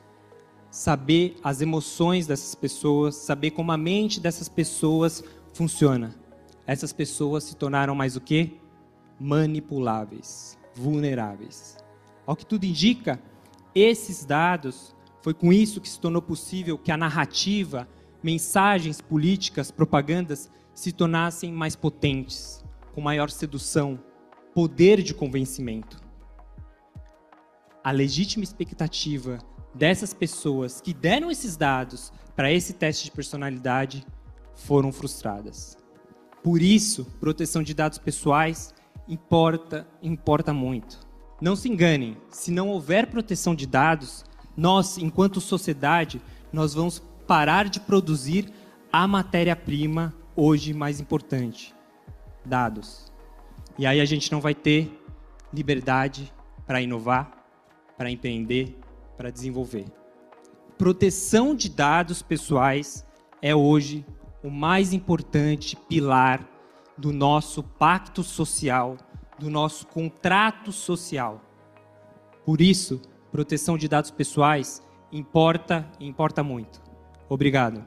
Saber 0.69 1.35
as 1.43 1.61
emoções 1.61 2.27
dessas 2.27 2.53
pessoas, 2.53 3.15
saber 3.15 3.51
como 3.51 3.71
a 3.71 3.77
mente 3.77 4.19
dessas 4.19 4.49
pessoas 4.49 5.23
funciona. 5.53 6.22
Essas 6.65 6.93
pessoas 6.93 7.43
se 7.43 7.55
tornaram 7.55 7.93
mais 7.93 8.15
o 8.15 8.21
quê? 8.21 8.53
Manipuláveis, 9.19 10.57
vulneráveis. 10.73 11.77
Ao 12.25 12.35
que 12.35 12.45
tudo 12.45 12.65
indica, 12.65 13.19
Esses 13.75 14.23
dados, 14.23 14.95
foi 15.23 15.33
com 15.33 15.51
isso 15.51 15.81
que 15.81 15.89
se 15.89 15.99
tornou 15.99 16.21
possível 16.21 16.77
que 16.77 16.91
a 16.91 16.97
narrativa, 16.97 17.87
mensagens 18.21 19.01
políticas, 19.01 19.71
propagandas 19.71 20.51
se 20.75 20.91
tornassem 20.91 21.51
mais 21.51 21.75
potentes, 21.75 22.63
com 22.93 23.01
maior 23.01 23.31
sedução, 23.31 23.99
poder 24.53 25.01
de 25.01 25.13
convencimento. 25.13 25.99
A 27.83 27.89
legítima 27.89 28.43
expectativa 28.43 29.39
dessas 29.73 30.13
pessoas 30.13 30.79
que 30.79 30.93
deram 30.93 31.31
esses 31.31 31.57
dados 31.57 32.13
para 32.35 32.51
esse 32.51 32.73
teste 32.73 33.05
de 33.05 33.11
personalidade 33.11 34.05
foram 34.53 34.91
frustradas. 34.91 35.82
Por 36.43 36.61
isso, 36.61 37.05
proteção 37.21 37.63
de 37.63 37.73
dados 37.73 37.97
pessoais 37.97 38.73
importa, 39.07 39.87
importa 40.01 40.53
muito. 40.53 40.99
Não 41.41 41.55
se 41.55 41.69
enganem, 41.69 42.17
se 42.29 42.51
não 42.51 42.69
houver 42.69 43.07
proteção 43.07 43.55
de 43.55 43.65
dados, 43.65 44.25
nós, 44.55 44.97
enquanto 44.97 45.39
sociedade, 45.39 46.21
nós 46.51 46.73
vamos 46.73 47.01
parar 47.25 47.69
de 47.69 47.79
produzir 47.79 48.51
a 48.91 49.07
matéria-prima 49.07 50.13
hoje 50.35 50.73
mais 50.73 50.99
importante, 50.99 51.73
dados. 52.45 53.11
E 53.77 53.85
aí 53.85 54.01
a 54.01 54.05
gente 54.05 54.31
não 54.31 54.41
vai 54.41 54.53
ter 54.53 55.01
liberdade 55.53 56.31
para 56.67 56.81
inovar, 56.81 57.45
para 57.97 58.11
empreender, 58.11 58.77
para 59.17 59.31
desenvolver. 59.31 59.85
Proteção 60.77 61.55
de 61.55 61.69
dados 61.69 62.21
pessoais 62.21 63.05
é 63.41 63.55
hoje 63.55 64.05
o 64.43 64.49
mais 64.49 64.91
importante 64.91 65.75
pilar 65.87 66.45
do 66.97 67.13
nosso 67.13 67.63
pacto 67.63 68.21
social, 68.21 68.97
do 69.39 69.49
nosso 69.49 69.87
contrato 69.87 70.71
social. 70.71 71.41
Por 72.45 72.59
isso, 72.59 73.01
proteção 73.31 73.77
de 73.77 73.87
dados 73.87 74.11
pessoais 74.11 74.83
importa 75.11 75.89
e 75.99 76.05
importa 76.05 76.43
muito. 76.43 76.81
Obrigado. 77.29 77.83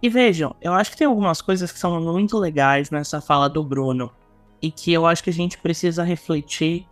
E 0.00 0.08
vejam, 0.08 0.56
eu 0.60 0.72
acho 0.72 0.92
que 0.92 0.96
tem 0.96 1.06
algumas 1.06 1.42
coisas 1.42 1.70
que 1.70 1.78
são 1.78 2.00
muito 2.00 2.38
legais 2.38 2.90
nessa 2.90 3.20
fala 3.20 3.48
do 3.48 3.62
Bruno 3.62 4.10
e 4.62 4.70
que 4.70 4.92
eu 4.92 5.06
acho 5.06 5.22
que 5.22 5.30
a 5.30 5.32
gente 5.32 5.58
precisa 5.58 6.02
refletir 6.02 6.86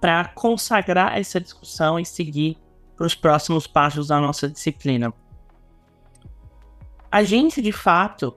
para 0.00 0.24
consagrar 0.28 1.18
essa 1.18 1.40
discussão 1.40 1.98
e 1.98 2.06
seguir 2.06 2.56
para 2.96 3.06
os 3.06 3.14
próximos 3.14 3.66
passos 3.66 4.08
da 4.08 4.20
nossa 4.20 4.48
disciplina 4.48 5.12
a 7.10 7.22
gente 7.22 7.60
de 7.62 7.72
fato 7.72 8.34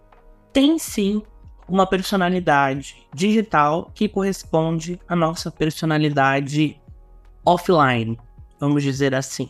tem 0.54 0.78
sim 0.78 1.22
uma 1.68 1.88
personalidade 1.88 3.08
digital 3.14 3.92
que 3.94 4.10
corresponde 4.10 5.00
à 5.08 5.16
nossa 5.16 5.50
personalidade 5.50 6.80
offline, 7.46 8.20
vamos 8.60 8.84
dizer 8.84 9.16
assim. 9.16 9.50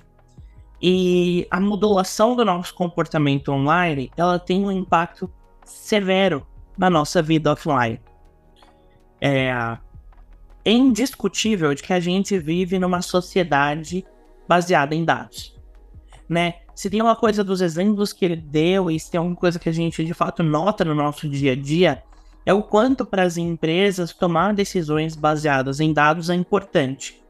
E 0.81 1.47
a 1.51 1.59
modulação 1.59 2.35
do 2.35 2.43
nosso 2.43 2.73
comportamento 2.73 3.51
online, 3.51 4.11
ela 4.17 4.39
tem 4.39 4.63
um 4.65 4.71
impacto 4.71 5.31
severo 5.63 6.45
na 6.77 6.89
nossa 6.89 7.21
vida 7.21 7.51
offline. 7.51 7.99
É, 9.19 9.49
é 10.65 10.71
indiscutível 10.71 11.73
de 11.75 11.83
que 11.83 11.93
a 11.93 11.99
gente 11.99 12.37
vive 12.39 12.79
numa 12.79 13.01
sociedade 13.01 14.05
baseada 14.47 14.95
em 14.95 15.05
dados, 15.05 15.55
né? 16.27 16.60
Se 16.81 16.89
tem 16.89 16.99
uma 16.99 17.15
coisa 17.15 17.43
dos 17.43 17.61
exemplos 17.61 18.11
que 18.11 18.25
ele 18.25 18.35
deu 18.35 18.89
e 18.89 18.99
se 18.99 19.11
tem 19.11 19.19
alguma 19.19 19.35
coisa 19.35 19.59
que 19.59 19.69
a 19.69 19.71
gente 19.71 20.03
de 20.03 20.15
fato 20.15 20.41
nota 20.41 20.83
no 20.83 20.95
nosso 20.95 21.29
dia 21.29 21.51
a 21.51 21.55
dia, 21.55 22.01
é 22.43 22.51
o 22.55 22.63
quanto 22.63 23.05
para 23.05 23.21
as 23.21 23.37
empresas 23.37 24.11
tomar 24.15 24.55
decisões 24.55 25.15
baseadas 25.15 25.79
em 25.79 25.93
dados 25.93 26.31
é 26.31 26.33
importante. 26.33 27.21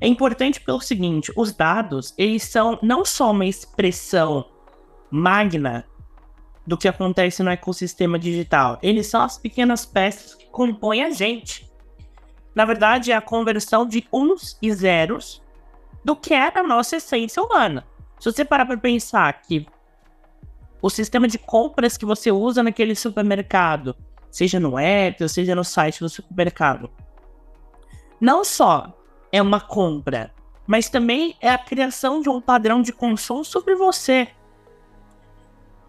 É 0.00 0.06
importante 0.06 0.60
pelo 0.60 0.80
seguinte, 0.80 1.32
os 1.36 1.52
dados, 1.52 2.14
eles 2.16 2.44
são 2.44 2.78
não 2.80 3.04
só 3.04 3.32
uma 3.32 3.44
expressão 3.44 4.44
magna 5.10 5.84
do 6.64 6.78
que 6.78 6.86
acontece 6.86 7.42
no 7.42 7.50
ecossistema 7.50 8.20
digital, 8.20 8.78
eles 8.80 9.08
são 9.08 9.20
as 9.20 9.36
pequenas 9.36 9.84
peças 9.84 10.36
que 10.36 10.46
compõem 10.46 11.02
a 11.02 11.10
gente. 11.10 11.68
Na 12.54 12.64
verdade, 12.64 13.10
é 13.10 13.16
a 13.16 13.20
conversão 13.20 13.84
de 13.84 14.06
uns 14.12 14.56
e 14.62 14.72
zeros 14.72 15.42
do 16.04 16.14
que 16.14 16.32
é 16.32 16.56
a 16.56 16.62
nossa 16.62 16.94
essência 16.94 17.42
humana. 17.42 17.84
Se 18.18 18.30
você 18.30 18.44
parar 18.44 18.66
para 18.66 18.76
pensar 18.76 19.32
que 19.42 19.66
o 20.80 20.90
sistema 20.90 21.26
de 21.28 21.38
compras 21.38 21.96
que 21.96 22.04
você 22.04 22.30
usa 22.30 22.62
naquele 22.62 22.94
supermercado, 22.94 23.96
seja 24.30 24.60
no 24.60 24.78
app 24.78 25.22
ou 25.22 25.28
seja 25.28 25.54
no 25.54 25.64
site 25.64 26.00
do 26.00 26.08
supermercado, 26.08 26.90
não 28.20 28.44
só 28.44 28.96
é 29.32 29.40
uma 29.42 29.60
compra, 29.60 30.32
mas 30.66 30.88
também 30.88 31.36
é 31.40 31.50
a 31.50 31.58
criação 31.58 32.20
de 32.20 32.28
um 32.28 32.40
padrão 32.40 32.82
de 32.82 32.92
consumo 32.92 33.44
sobre 33.44 33.74
você. 33.74 34.28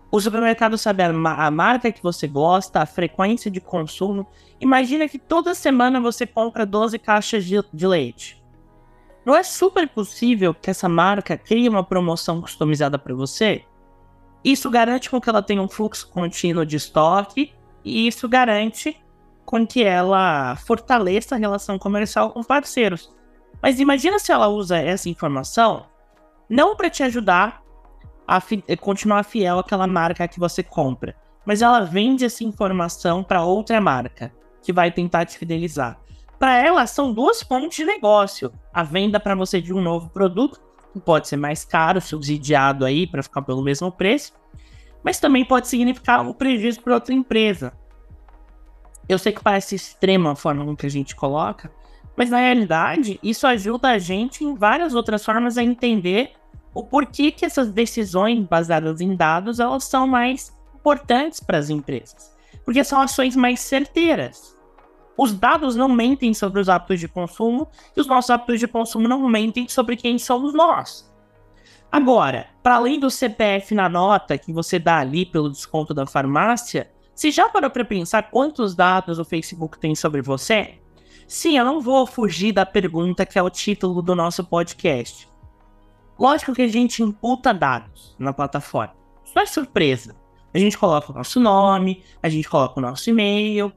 O 0.09 0.21
supermercado 0.21 0.77
sabe 0.77 1.03
a, 1.03 1.09
a 1.09 1.51
marca 1.51 1.91
que 1.91 2.01
você 2.01 2.27
gosta, 2.27 2.81
a 2.81 2.85
frequência 2.85 3.51
de 3.51 3.59
consumo. 3.59 4.25
Imagina 4.59 5.07
que 5.07 5.19
toda 5.19 5.53
semana 5.53 5.99
você 5.99 6.25
compra 6.25 6.65
12 6.65 6.97
caixas 6.99 7.43
de, 7.43 7.61
de 7.73 7.87
leite. 7.87 8.41
Não 9.27 9.35
é 9.35 9.43
super 9.43 9.89
possível 9.89 10.53
que 10.53 10.69
essa 10.69 10.87
marca 10.87 11.37
crie 11.37 11.67
uma 11.67 11.83
promoção 11.83 12.39
customizada 12.39 12.97
para 12.97 13.13
você? 13.13 13.65
Isso 14.41 14.69
garante 14.69 15.09
com 15.09 15.19
que 15.19 15.29
ela 15.29 15.43
tenha 15.43 15.61
um 15.61 15.67
fluxo 15.67 16.09
contínuo 16.09 16.65
de 16.65 16.77
estoque 16.77 17.53
e 17.83 18.07
isso 18.07 18.29
garante 18.29 18.97
com 19.43 19.67
que 19.67 19.83
ela 19.83 20.55
fortaleça 20.55 21.35
a 21.35 21.37
relação 21.37 21.77
comercial 21.77 22.29
com 22.29 22.41
parceiros. 22.41 23.13
Mas 23.61 23.81
imagina 23.81 24.17
se 24.17 24.31
ela 24.31 24.47
usa 24.47 24.77
essa 24.77 25.09
informação 25.09 25.87
não 26.49 26.73
para 26.73 26.89
te 26.89 27.03
ajudar 27.03 27.61
a 28.25 28.39
fi 28.39 28.63
continuar 28.79 29.23
fiel 29.23 29.59
àquela 29.59 29.87
marca 29.87 30.25
que 30.25 30.39
você 30.39 30.63
compra, 30.63 31.13
mas 31.45 31.61
ela 31.61 31.81
vende 31.81 32.23
essa 32.23 32.45
informação 32.45 33.25
para 33.25 33.43
outra 33.43 33.81
marca 33.81 34.31
que 34.61 34.71
vai 34.71 34.89
tentar 34.89 35.25
te 35.25 35.37
fidelizar 35.37 35.99
para 36.39 36.56
ela 36.56 36.86
são 36.86 37.12
duas 37.12 37.41
fontes 37.41 37.78
de 37.78 37.86
negócio. 37.86 38.52
A 38.73 38.84
venda 38.84 39.19
para 39.19 39.36
você 39.36 39.62
de 39.62 39.73
um 39.73 39.82
novo 39.82 40.10
produto, 40.10 40.62
que 40.93 41.00
pode 41.00 41.28
ser 41.28 41.38
mais 41.38 41.65
caro, 41.65 42.00
subsidiado 42.00 42.86
aí 42.86 43.08
para 43.08 43.23
ficar 43.23 43.41
pelo 43.41 43.62
mesmo 43.62 43.91
preço, 43.91 44.34
mas 45.04 45.19
também 45.19 45.45
pode 45.45 45.67
significar 45.67 46.21
um 46.21 46.34
prejuízo 46.34 46.82
para 46.82 46.95
outra 46.95 47.13
empresa. 47.13 47.73
Eu 49.08 49.17
sei 49.17 49.32
que 49.32 49.41
parece 49.41 49.76
extrema 49.76 50.32
a 50.32 50.36
forma 50.36 50.65
como 50.65 50.76
que 50.76 50.86
a 50.86 50.89
gente 50.89 51.15
coloca, 51.15 51.71
mas 52.15 52.30
na 52.30 52.39
realidade 52.39 53.19
isso 53.23 53.47
ajuda 53.47 53.89
a 53.89 53.97
gente 53.97 54.43
em 54.43 54.54
várias 54.56 54.93
outras 54.93 55.23
formas 55.23 55.58
a 55.58 55.63
entender 55.63 56.34
o 56.73 56.84
porquê 56.84 57.32
que 57.32 57.45
essas 57.45 57.71
decisões 57.71 58.45
baseadas 58.45 59.00
em 59.00 59.15
dados 59.15 59.60
elas 59.60 59.86
são 59.86 60.06
mais 60.06 60.54
importantes 60.76 61.39
para 61.39 61.58
as 61.58 61.69
empresas, 61.69 62.36
porque 62.65 62.84
são 62.84 63.00
ações 63.00 63.36
mais 63.36 63.60
certeiras. 63.62 64.56
Os 65.17 65.34
dados 65.34 65.75
não 65.75 65.89
mentem 65.89 66.34
sobre 66.34 66.62
os 66.62 66.69
hábitos 66.69 66.99
de 66.99 67.08
consumo 67.08 67.67
e 67.95 67.99
os 67.99 68.06
nossos 68.06 68.30
hábitos 68.30 68.60
de 68.60 68.67
consumo 68.67 69.08
não 69.08 69.27
mentem 69.27 69.67
sobre 69.67 69.97
quem 69.97 70.19
somos 70.19 70.53
nós. 70.53 71.12
Agora, 71.91 72.47
para 72.62 72.75
além 72.75 72.99
do 72.99 73.10
CPF 73.10 73.73
na 73.73 73.89
nota 73.89 74.38
que 74.38 74.53
você 74.53 74.77
dá 74.77 74.99
ali 74.99 75.25
pelo 75.25 75.49
desconto 75.49 75.93
da 75.93 76.06
farmácia, 76.06 76.91
você 77.15 77.32
já 77.32 77.49
parou 77.49 77.71
para 77.71 77.84
pensar 77.84 78.30
quantos 78.30 78.75
dados 78.75 79.17
o 79.17 79.25
Facebook 79.25 79.80
tem 79.80 79.95
sobre 79.95 80.21
você? 80.21 80.75
Sim, 81.27 81.58
eu 81.58 81.65
não 81.65 81.82
vou 81.82 82.06
fugir 82.06 82.51
da 82.51 82.65
pergunta 82.65 83.25
que 83.25 83.39
é 83.39 83.41
o 83.41 83.49
título 83.49 84.01
do 84.01 84.15
nosso 84.15 84.43
podcast. 84.43 85.27
Lógico 86.19 86.53
que 86.53 86.62
a 86.62 86.67
gente 86.67 87.01
imputa 87.01 87.53
dados 87.53 88.15
na 88.19 88.34
plataforma. 88.34 88.93
Isso 89.25 89.34
não 89.36 89.43
é 89.43 89.45
surpresa. 89.45 90.15
A 90.53 90.60
gente 90.60 90.77
coloca 90.77 91.12
o 91.12 91.15
nosso 91.15 91.39
nome, 91.39 92.03
a 92.21 92.30
gente 92.30 92.47
coloca 92.47 92.80
o 92.80 92.82
nosso 92.82 93.10
e-mail, 93.10 93.71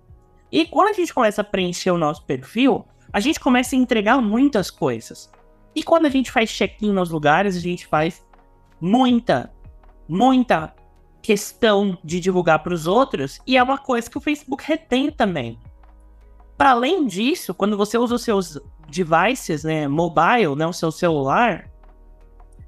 e 0.52 0.66
quando 0.66 0.88
a 0.88 0.92
gente 0.92 1.14
começa 1.14 1.40
a 1.40 1.44
preencher 1.44 1.90
o 1.90 1.98
nosso 1.98 2.24
perfil, 2.24 2.84
a 3.12 3.20
gente 3.20 3.38
começa 3.38 3.74
a 3.74 3.78
entregar 3.78 4.20
muitas 4.20 4.70
coisas. 4.70 5.30
E 5.74 5.82
quando 5.82 6.06
a 6.06 6.10
gente 6.10 6.30
faz 6.30 6.50
check-in 6.50 6.92
nos 6.92 7.10
lugares, 7.10 7.56
a 7.56 7.60
gente 7.60 7.86
faz 7.86 8.24
muita, 8.80 9.52
muita 10.08 10.74
questão 11.22 11.96
de 12.02 12.18
divulgar 12.18 12.62
para 12.62 12.74
os 12.74 12.86
outros, 12.86 13.40
e 13.46 13.56
é 13.56 13.62
uma 13.62 13.78
coisa 13.78 14.10
que 14.10 14.18
o 14.18 14.20
Facebook 14.20 14.64
retém 14.66 15.10
também. 15.10 15.58
Para 16.56 16.70
além 16.70 17.06
disso, 17.06 17.54
quando 17.54 17.76
você 17.76 17.96
usa 17.96 18.14
os 18.14 18.22
seus 18.22 18.58
devices, 18.88 19.64
né, 19.64 19.86
mobile, 19.86 20.56
né, 20.56 20.66
o 20.66 20.72
seu 20.72 20.90
celular, 20.90 21.70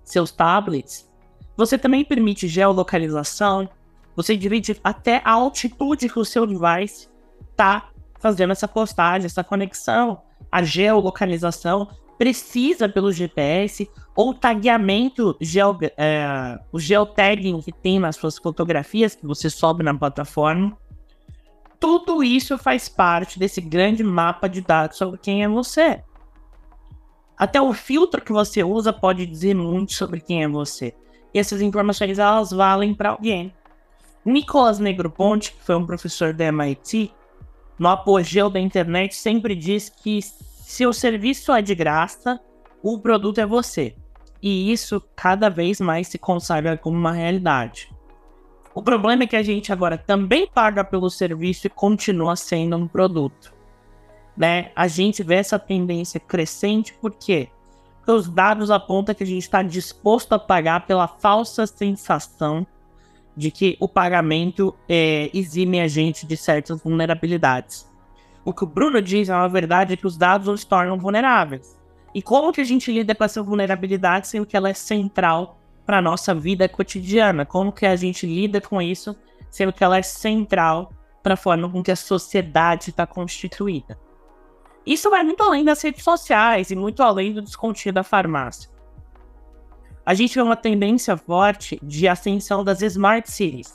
seus 0.04 0.30
tablets, 0.30 1.10
você 1.56 1.76
também 1.76 2.04
permite 2.04 2.48
geolocalização, 2.48 3.68
você 4.14 4.36
divide 4.36 4.78
até 4.84 5.20
a 5.24 5.32
altitude 5.32 6.08
que 6.08 6.18
o 6.18 6.24
seu 6.24 6.46
device 6.46 7.08
está 7.62 7.90
fazendo 8.18 8.50
essa 8.50 8.66
postagem, 8.66 9.26
essa 9.26 9.44
conexão. 9.44 10.22
A 10.50 10.62
geolocalização 10.62 11.88
precisa 12.18 12.88
pelo 12.88 13.12
GPS 13.12 13.88
ou 14.14 14.34
tagueamento, 14.34 15.36
geo, 15.40 15.78
é, 15.96 16.58
o 16.70 16.78
geotagging 16.78 17.60
que 17.60 17.72
tem 17.72 17.98
nas 17.98 18.16
suas 18.16 18.36
fotografias 18.36 19.14
que 19.14 19.26
você 19.26 19.48
sobe 19.48 19.82
na 19.82 19.94
plataforma. 19.94 20.76
Tudo 21.80 22.22
isso 22.22 22.58
faz 22.58 22.88
parte 22.88 23.38
desse 23.38 23.60
grande 23.60 24.04
mapa 24.04 24.48
de 24.48 24.60
dados 24.60 24.98
sobre 24.98 25.18
quem 25.18 25.42
é 25.42 25.48
você. 25.48 26.02
Até 27.36 27.60
o 27.60 27.72
filtro 27.72 28.22
que 28.22 28.32
você 28.32 28.62
usa 28.62 28.92
pode 28.92 29.26
dizer 29.26 29.54
muito 29.54 29.92
sobre 29.94 30.20
quem 30.20 30.44
é 30.44 30.48
você. 30.48 30.94
E 31.34 31.38
essas 31.38 31.60
informações 31.60 32.18
elas 32.18 32.50
valem 32.52 32.94
para 32.94 33.10
alguém. 33.10 33.52
Nicolas 34.24 34.78
Negroponte, 34.78 35.52
que 35.52 35.62
foi 35.64 35.74
um 35.74 35.84
professor 35.84 36.32
da 36.32 36.44
MIT, 36.44 37.12
no 37.82 37.88
apogeu 37.88 38.48
da 38.48 38.60
internet, 38.60 39.12
sempre 39.12 39.56
diz 39.56 39.88
que 39.88 40.22
se 40.22 40.86
o 40.86 40.92
serviço 40.92 41.50
é 41.52 41.60
de 41.60 41.74
graça, 41.74 42.38
o 42.80 42.96
produto 43.00 43.38
é 43.38 43.44
você. 43.44 43.96
E 44.40 44.70
isso 44.70 45.02
cada 45.16 45.48
vez 45.48 45.80
mais 45.80 46.06
se 46.06 46.16
consagra 46.16 46.78
como 46.78 46.96
uma 46.96 47.10
realidade. 47.10 47.92
O 48.72 48.80
problema 48.80 49.24
é 49.24 49.26
que 49.26 49.34
a 49.34 49.42
gente 49.42 49.72
agora 49.72 49.98
também 49.98 50.46
paga 50.46 50.84
pelo 50.84 51.10
serviço 51.10 51.66
e 51.66 51.70
continua 51.70 52.36
sendo 52.36 52.76
um 52.76 52.86
produto. 52.86 53.52
Né? 54.36 54.70
A 54.76 54.86
gente 54.86 55.24
vê 55.24 55.34
essa 55.34 55.58
tendência 55.58 56.20
crescente 56.20 56.94
porque 57.00 57.48
os 58.06 58.28
dados 58.28 58.70
apontam 58.70 59.12
que 59.12 59.24
a 59.24 59.26
gente 59.26 59.42
está 59.42 59.60
disposto 59.60 60.34
a 60.34 60.38
pagar 60.38 60.86
pela 60.86 61.08
falsa 61.08 61.66
sensação 61.66 62.64
de 63.36 63.50
que 63.50 63.76
o 63.80 63.88
pagamento 63.88 64.74
é, 64.88 65.30
exime 65.32 65.80
a 65.80 65.88
gente 65.88 66.26
de 66.26 66.36
certas 66.36 66.82
vulnerabilidades. 66.82 67.90
O 68.44 68.52
que 68.52 68.64
o 68.64 68.66
Bruno 68.66 69.00
diz 69.00 69.28
é 69.28 69.34
uma 69.34 69.48
verdade 69.48 69.94
é 69.94 69.96
que 69.96 70.06
os 70.06 70.16
dados 70.16 70.48
nos 70.48 70.64
tornam 70.64 70.98
vulneráveis. 70.98 71.78
E 72.14 72.20
como 72.20 72.52
que 72.52 72.60
a 72.60 72.64
gente 72.64 72.92
lida 72.92 73.14
com 73.14 73.24
essa 73.24 73.42
vulnerabilidade 73.42 74.28
sendo 74.28 74.44
que 74.44 74.56
ela 74.56 74.68
é 74.68 74.74
central 74.74 75.58
para 75.86 75.98
a 75.98 76.02
nossa 76.02 76.34
vida 76.34 76.68
cotidiana? 76.68 77.46
Como 77.46 77.72
que 77.72 77.86
a 77.86 77.96
gente 77.96 78.26
lida 78.26 78.60
com 78.60 78.82
isso 78.82 79.16
sendo 79.50 79.72
que 79.72 79.84
ela 79.84 79.98
é 79.98 80.02
central 80.02 80.92
para 81.22 81.34
a 81.34 81.36
forma 81.36 81.70
com 81.70 81.82
que 81.82 81.90
a 81.90 81.96
sociedade 81.96 82.90
está 82.90 83.06
constituída? 83.06 83.98
Isso 84.84 85.08
vai 85.08 85.22
muito 85.22 85.42
além 85.42 85.64
das 85.64 85.80
redes 85.80 86.02
sociais 86.02 86.70
e 86.70 86.76
muito 86.76 87.02
além 87.02 87.32
do 87.32 87.40
descontínuo 87.40 87.94
da 87.94 88.02
farmácia 88.02 88.71
a 90.04 90.14
gente 90.14 90.34
vê 90.34 90.42
uma 90.42 90.56
tendência 90.56 91.16
forte 91.16 91.78
de 91.82 92.08
ascensão 92.08 92.64
das 92.64 92.82
smart 92.82 93.30
cities. 93.30 93.72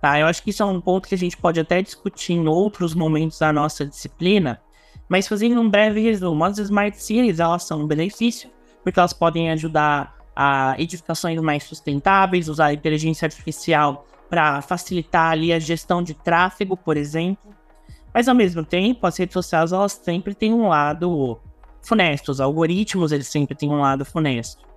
Tá? 0.00 0.18
Eu 0.18 0.26
acho 0.26 0.42
que 0.42 0.50
isso 0.50 0.62
é 0.62 0.66
um 0.66 0.80
ponto 0.80 1.08
que 1.08 1.14
a 1.14 1.18
gente 1.18 1.36
pode 1.36 1.58
até 1.58 1.82
discutir 1.82 2.34
em 2.34 2.46
outros 2.46 2.94
momentos 2.94 3.38
da 3.38 3.52
nossa 3.52 3.84
disciplina, 3.84 4.60
mas 5.08 5.26
fazendo 5.26 5.60
um 5.60 5.68
breve 5.68 6.00
resumo, 6.00 6.44
as 6.44 6.58
smart 6.58 6.96
cities 7.02 7.40
elas 7.40 7.64
são 7.64 7.82
um 7.82 7.86
benefício, 7.86 8.48
porque 8.82 8.98
elas 8.98 9.12
podem 9.12 9.50
ajudar 9.50 10.16
a 10.34 10.76
edificações 10.78 11.38
mais 11.40 11.64
sustentáveis, 11.64 12.48
usar 12.48 12.66
a 12.66 12.72
inteligência 12.72 13.26
artificial 13.26 14.06
para 14.28 14.62
facilitar 14.62 15.32
ali 15.32 15.52
a 15.52 15.58
gestão 15.58 16.00
de 16.02 16.14
tráfego, 16.14 16.76
por 16.76 16.96
exemplo. 16.96 17.52
Mas 18.14 18.28
ao 18.28 18.34
mesmo 18.34 18.64
tempo, 18.64 19.06
as 19.06 19.16
redes 19.16 19.34
sociais 19.34 19.72
elas 19.72 19.92
sempre 19.92 20.32
têm 20.32 20.54
um 20.54 20.68
lado 20.68 21.40
funesto, 21.82 22.30
os 22.30 22.40
algoritmos 22.40 23.10
eles 23.10 23.26
sempre 23.26 23.56
têm 23.56 23.68
um 23.68 23.80
lado 23.80 24.04
funesto 24.04 24.69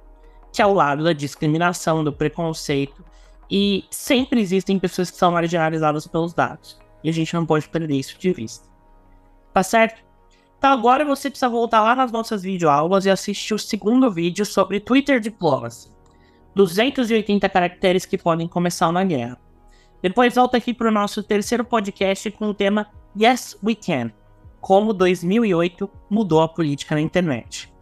que 0.54 0.62
é 0.62 0.66
o 0.66 0.74
lado 0.74 1.04
da 1.04 1.12
discriminação, 1.12 2.04
do 2.04 2.14
preconceito. 2.14 3.04
E 3.50 3.86
sempre 3.90 4.40
existem 4.40 4.80
pessoas 4.80 5.10
que 5.10 5.18
são 5.18 5.32
marginalizadas 5.32 6.08
pelos 6.08 6.34
dados. 6.34 6.80
E 7.04 7.10
a 7.10 7.12
gente 7.12 7.34
não 7.34 7.46
pode 7.46 7.68
perder 7.68 7.96
isso 7.96 8.18
de 8.18 8.32
vista. 8.32 8.70
Tá 9.52 9.64
certo? 9.64 10.02
Então 10.58 10.72
agora 10.72 11.04
você 11.04 11.30
precisa 11.30 11.50
voltar 11.50 11.82
lá 11.82 11.96
nas 11.96 12.12
nossas 12.12 12.44
videoaulas 12.44 13.06
e 13.06 13.10
assistir 13.10 13.54
o 13.54 13.60
segundo 13.60 14.10
vídeo 14.10 14.46
sobre 14.46 14.80
Twitter 14.80 15.20
Diplomacy. 15.20 15.92
280 16.56 17.50
caracteres 17.50 18.06
que 18.06 18.18
podem 18.18 18.48
começar 18.48 18.88
uma 18.88 19.04
guerra. 19.04 19.38
Depois 20.02 20.36
volta 20.36 20.58
aqui 20.58 20.74
para 20.74 20.88
o 20.88 20.92
nosso 20.92 21.24
terceiro 21.24 21.66
podcast 21.66 22.30
com 22.32 22.50
o 22.50 22.54
tema 22.54 22.88
Yes 23.20 23.58
We 23.64 23.76
Can. 23.76 24.12
Como 24.62 24.94
2008 24.94 25.90
mudou 26.10 26.42
a 26.42 26.48
política 26.48 26.96
na 26.96 27.02
internet. 27.02 27.74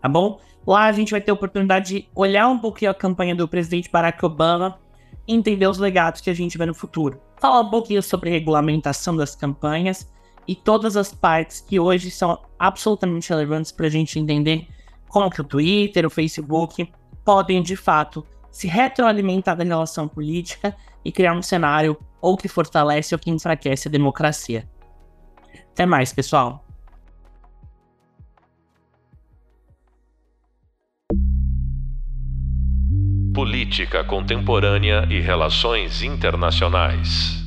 Tá 0.00 0.08
bom? 0.08 0.40
Lá 0.66 0.84
a 0.84 0.92
gente 0.92 1.10
vai 1.10 1.20
ter 1.20 1.30
a 1.30 1.34
oportunidade 1.34 1.94
de 1.94 2.08
olhar 2.14 2.48
um 2.48 2.58
pouquinho 2.58 2.90
a 2.90 2.94
campanha 2.94 3.34
do 3.34 3.48
presidente 3.48 3.90
Barack 3.90 4.24
Obama 4.24 4.78
e 5.26 5.34
entender 5.34 5.66
os 5.66 5.78
legados 5.78 6.20
que 6.20 6.30
a 6.30 6.34
gente 6.34 6.56
vê 6.56 6.66
no 6.66 6.74
futuro. 6.74 7.20
Falar 7.40 7.60
um 7.60 7.70
pouquinho 7.70 8.02
sobre 8.02 8.30
regulamentação 8.30 9.16
das 9.16 9.34
campanhas 9.34 10.10
e 10.46 10.54
todas 10.54 10.96
as 10.96 11.12
partes 11.12 11.60
que 11.60 11.78
hoje 11.78 12.10
são 12.10 12.40
absolutamente 12.58 13.28
relevantes 13.28 13.72
para 13.72 13.86
a 13.86 13.90
gente 13.90 14.18
entender 14.18 14.68
como 15.08 15.30
que 15.30 15.40
o 15.40 15.44
Twitter, 15.44 16.06
o 16.06 16.10
Facebook 16.10 16.90
podem 17.24 17.62
de 17.62 17.76
fato 17.76 18.24
se 18.50 18.66
retroalimentar 18.66 19.56
da 19.56 19.64
relação 19.64 20.06
política 20.06 20.76
e 21.04 21.10
criar 21.10 21.34
um 21.34 21.42
cenário 21.42 21.98
ou 22.20 22.36
que 22.36 22.48
fortalece 22.48 23.14
ou 23.14 23.18
que 23.18 23.30
enfraquece 23.30 23.88
a 23.88 23.90
democracia. 23.90 24.68
Até 25.72 25.86
mais, 25.86 26.12
pessoal! 26.12 26.64
Política 33.34 34.04
Contemporânea 34.04 35.06
e 35.08 35.18
Relações 35.18 36.02
Internacionais. 36.02 37.41